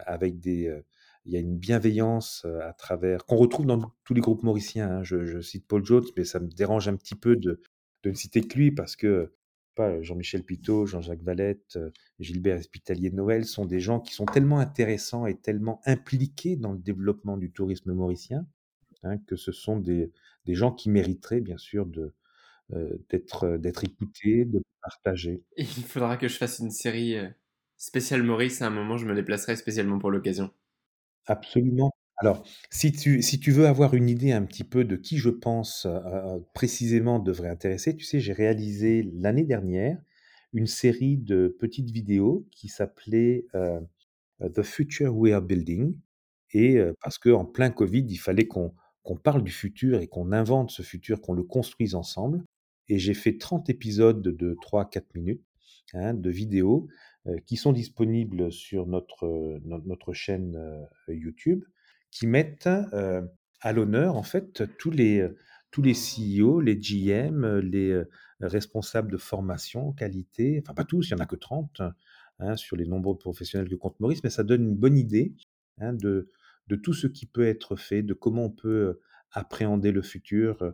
[0.05, 0.81] avec des,
[1.27, 4.89] il y a une bienveillance à travers qu'on retrouve dans tous les groupes mauriciens.
[4.89, 5.03] Hein.
[5.03, 7.61] Je, cite Paul Jones, mais ça me dérange un petit peu de,
[8.03, 9.33] de ne citer que lui parce que
[9.77, 11.79] pas Jean-Michel Pitot, Jean-Jacques Valette,
[12.19, 16.73] Gilbert Espitalier de Noël sont des gens qui sont tellement intéressants et tellement impliqués dans
[16.73, 18.45] le développement du tourisme mauricien
[19.03, 20.11] hein, que ce sont des,
[20.45, 22.13] des gens qui mériteraient bien sûr de,
[23.09, 25.43] d'être, d'être écoutés, de partager.
[25.55, 27.15] il faudra que je fasse une série
[27.77, 28.61] spéciale Maurice.
[28.61, 30.51] À un moment, je me déplacerai spécialement pour l'occasion.
[31.27, 31.93] Absolument.
[32.17, 35.87] Alors, si tu, veux avoir une idée un petit peu de qui je pense
[36.53, 40.01] précisément devrait intéresser, tu sais, j'ai réalisé l'année dernière
[40.53, 43.45] une série de petites vidéos qui s'appelait
[44.39, 45.95] The Future We Are Building.
[46.53, 48.73] Et parce qu'en plein Covid, il fallait qu'on
[49.23, 52.43] parle du futur et qu'on invente ce futur, qu'on le construise ensemble.
[52.89, 55.43] Et j'ai fait 30 épisodes de 3-4 minutes
[55.93, 56.87] hein, de vidéos
[57.27, 61.63] euh, qui sont disponibles sur notre, euh, chaîne euh, YouTube,
[62.11, 62.69] qui mettent
[63.61, 65.27] à l'honneur en fait tous les,
[65.71, 68.03] tous les CEO, les GM, les
[68.39, 71.81] responsables de formation, qualité, enfin pas tous, il n'y en a que 30
[72.39, 75.33] hein, sur les nombreux professionnels que compte Maurice, mais ça donne une bonne idée
[75.79, 76.31] hein, de,
[76.67, 78.99] de tout ce qui peut être fait, de comment on peut
[79.31, 80.73] appréhender le futur,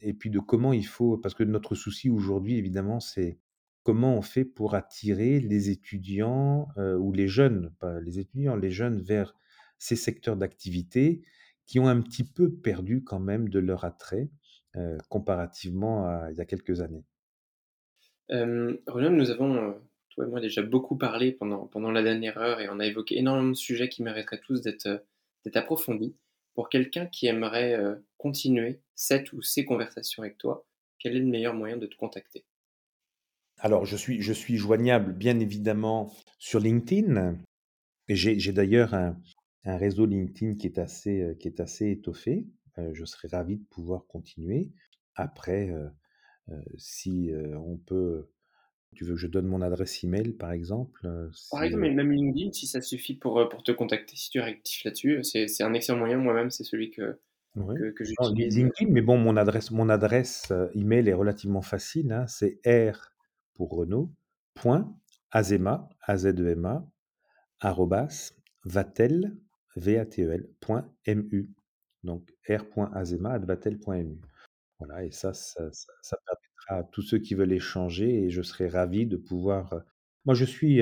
[0.00, 3.38] et puis de comment il faut, parce que notre souci aujourd'hui, évidemment, c'est
[3.82, 9.00] comment on fait pour attirer les étudiants ou les jeunes, pas les étudiants, les jeunes
[9.00, 9.34] vers
[9.84, 11.20] ces secteurs d'activité
[11.66, 14.30] qui ont un petit peu perdu quand même de leur attrait
[15.08, 17.04] comparativement à il y a quelques années.
[18.32, 19.78] Euh, nous avons
[20.08, 23.18] toi et moi déjà beaucoup parlé pendant, pendant la dernière heure et on a évoqué
[23.18, 24.88] énormément de sujets qui mériteraient tous d'être
[25.54, 26.16] approfondis.
[26.54, 30.66] Pour quelqu'un qui aimerait euh, continuer cette ou ces conversations avec toi,
[30.98, 32.44] quel est le meilleur moyen de te contacter?
[33.58, 37.36] Alors, je suis, je suis joignable bien évidemment sur LinkedIn.
[38.08, 39.16] J'ai d'ailleurs un,
[39.64, 42.46] un, réseau LinkedIn qui est assez, euh, qui est assez étoffé.
[42.92, 44.72] je serais ravi de pouvoir continuer.
[45.14, 45.70] Après,
[46.76, 48.28] si on peut
[48.94, 51.08] tu veux que je donne mon adresse email, par exemple
[51.50, 54.88] Par exemple, mais même LinkedIn, si ça suffit pour, pour te contacter, si tu rectifies
[54.88, 56.18] là-dessus, c'est un excellent moyen.
[56.18, 57.18] Moi-même, c'est celui que,
[57.56, 57.74] oui.
[57.94, 58.56] que, j'utilise.
[58.56, 62.12] LinkedIn, mais bon, mon adresse, mon adresse email est relativement facile.
[62.12, 63.12] Hein, c'est R
[63.54, 64.12] pour Renault,
[64.54, 64.94] point,
[65.30, 66.86] azema, a z e m a
[67.60, 68.34] arrobas,
[68.64, 69.36] vatel,
[69.76, 71.50] v a t e l, point, m u.
[72.02, 74.20] Donc, r.azema.vatel.mu.
[74.78, 75.70] Voilà, et ça, ça,
[76.26, 79.82] permettra à tous ceux qui veulent échanger et je serai ravi de pouvoir.
[80.24, 80.80] Moi, je suis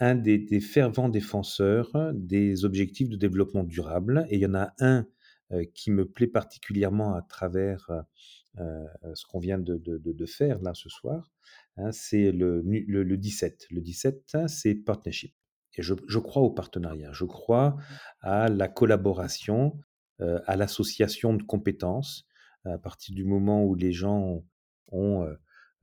[0.00, 5.06] un des, fervents défenseurs des objectifs de développement durable et il y en a un
[5.74, 7.90] qui me plaît particulièrement à travers
[8.56, 11.30] ce qu'on vient de, faire là ce soir.
[11.76, 13.66] Hein, c'est le, le, le 17.
[13.70, 15.34] Le 17, c'est partnership.
[15.76, 17.76] Et je, crois au partenariat, je crois
[18.20, 19.78] à la collaboration,
[20.20, 22.26] euh, à l'association de compétences.
[22.64, 24.44] À partir du moment où les gens
[24.88, 25.34] ont, euh,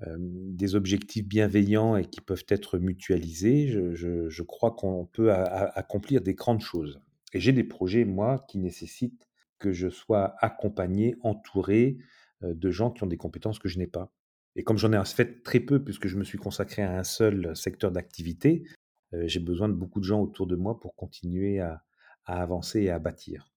[0.06, 5.44] euh, des objectifs bienveillants et qui peuvent être mutualisés, je, crois qu'on peut a,
[5.76, 7.00] accomplir des grandes choses.
[7.34, 9.28] Et j'ai des projets, moi, qui nécessitent
[9.58, 11.98] que je sois accompagné, entouré
[12.42, 14.14] de gens qui ont des compétences que je n'ai pas.
[14.56, 17.56] Et comme j'en ai fait très peu, puisque je me suis consacré à un seul
[17.56, 18.64] secteur d'activité,
[19.14, 21.84] j'ai besoin de beaucoup de gens autour de moi pour continuer à,
[22.26, 23.52] à avancer et à bâtir.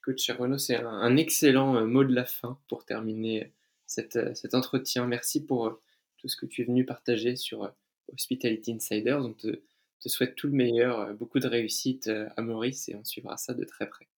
[0.00, 3.52] Écoute, cher Renaud, c'est un, un, excellent mot de la fin pour terminer
[3.86, 5.06] cette, cet entretien.
[5.06, 5.80] Merci pour
[6.18, 7.72] tout ce que tu es venu partager sur
[8.12, 9.24] Hospitality Insiders.
[9.24, 9.62] On te,
[10.00, 13.64] te souhaite tout le meilleur, beaucoup de réussite à Maurice et on suivra ça de
[13.64, 14.08] très près.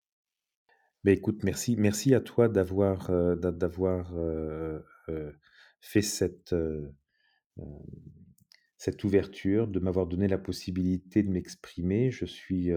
[1.05, 5.32] Ben écoute, merci, merci à toi d'avoir euh, d'avoir euh, euh,
[5.81, 6.55] fait cette
[8.79, 12.11] cette ouverture, de m'avoir donné la possibilité de m'exprimer.
[12.11, 12.71] Je suis,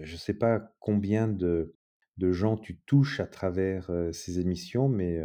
[0.00, 1.74] je ne sais pas combien de,
[2.18, 5.22] de, gens tu touches à travers ces émissions, mais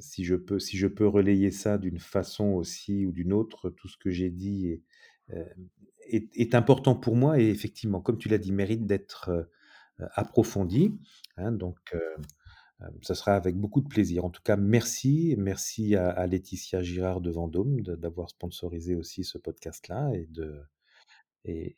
[0.00, 3.88] si, je peux, si je peux relayer ça d'une façon aussi ou d'une autre, tout
[3.88, 4.82] ce que j'ai dit est,
[6.08, 9.48] est, est, important pour moi et effectivement, comme tu l'as dit, mérite d'être
[9.98, 10.98] approfondi.
[11.36, 11.94] Hein, donc,
[13.02, 14.24] ça sera avec beaucoup de plaisir.
[14.24, 15.34] En tout cas, merci.
[15.38, 20.10] Merci à, à Laetitia Girard de Vendôme d'avoir sponsorisé aussi ce podcast-là.
[20.14, 20.60] Et, de,
[21.44, 21.76] et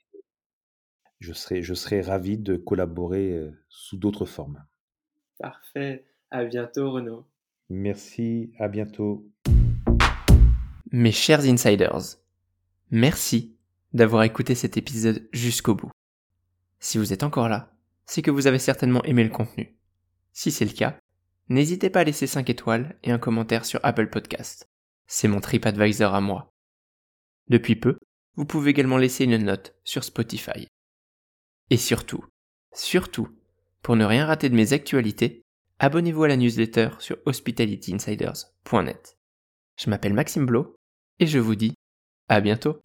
[1.20, 4.64] je, serai, je serai ravi de collaborer sous d'autres formes.
[5.38, 6.04] Parfait.
[6.30, 7.24] À bientôt, Renaud.
[7.68, 8.52] Merci.
[8.58, 9.26] À bientôt.
[10.92, 12.18] Mes chers insiders,
[12.90, 13.56] merci
[13.92, 15.90] d'avoir écouté cet épisode jusqu'au bout.
[16.78, 17.72] Si vous êtes encore là,
[18.06, 19.74] c'est que vous avez certainement aimé le contenu.
[20.34, 20.98] Si c'est le cas,
[21.48, 24.68] n'hésitez pas à laisser 5 étoiles et un commentaire sur Apple Podcast.
[25.06, 26.52] C'est mon TripAdvisor à moi.
[27.48, 27.98] Depuis peu,
[28.34, 30.66] vous pouvez également laisser une note sur Spotify.
[31.70, 32.24] Et surtout,
[32.74, 33.28] surtout,
[33.80, 35.42] pour ne rien rater de mes actualités,
[35.78, 39.16] abonnez-vous à la newsletter sur hospitalityinsiders.net.
[39.78, 40.74] Je m'appelle Maxime Blo
[41.20, 41.74] et je vous dis
[42.28, 42.80] à bientôt.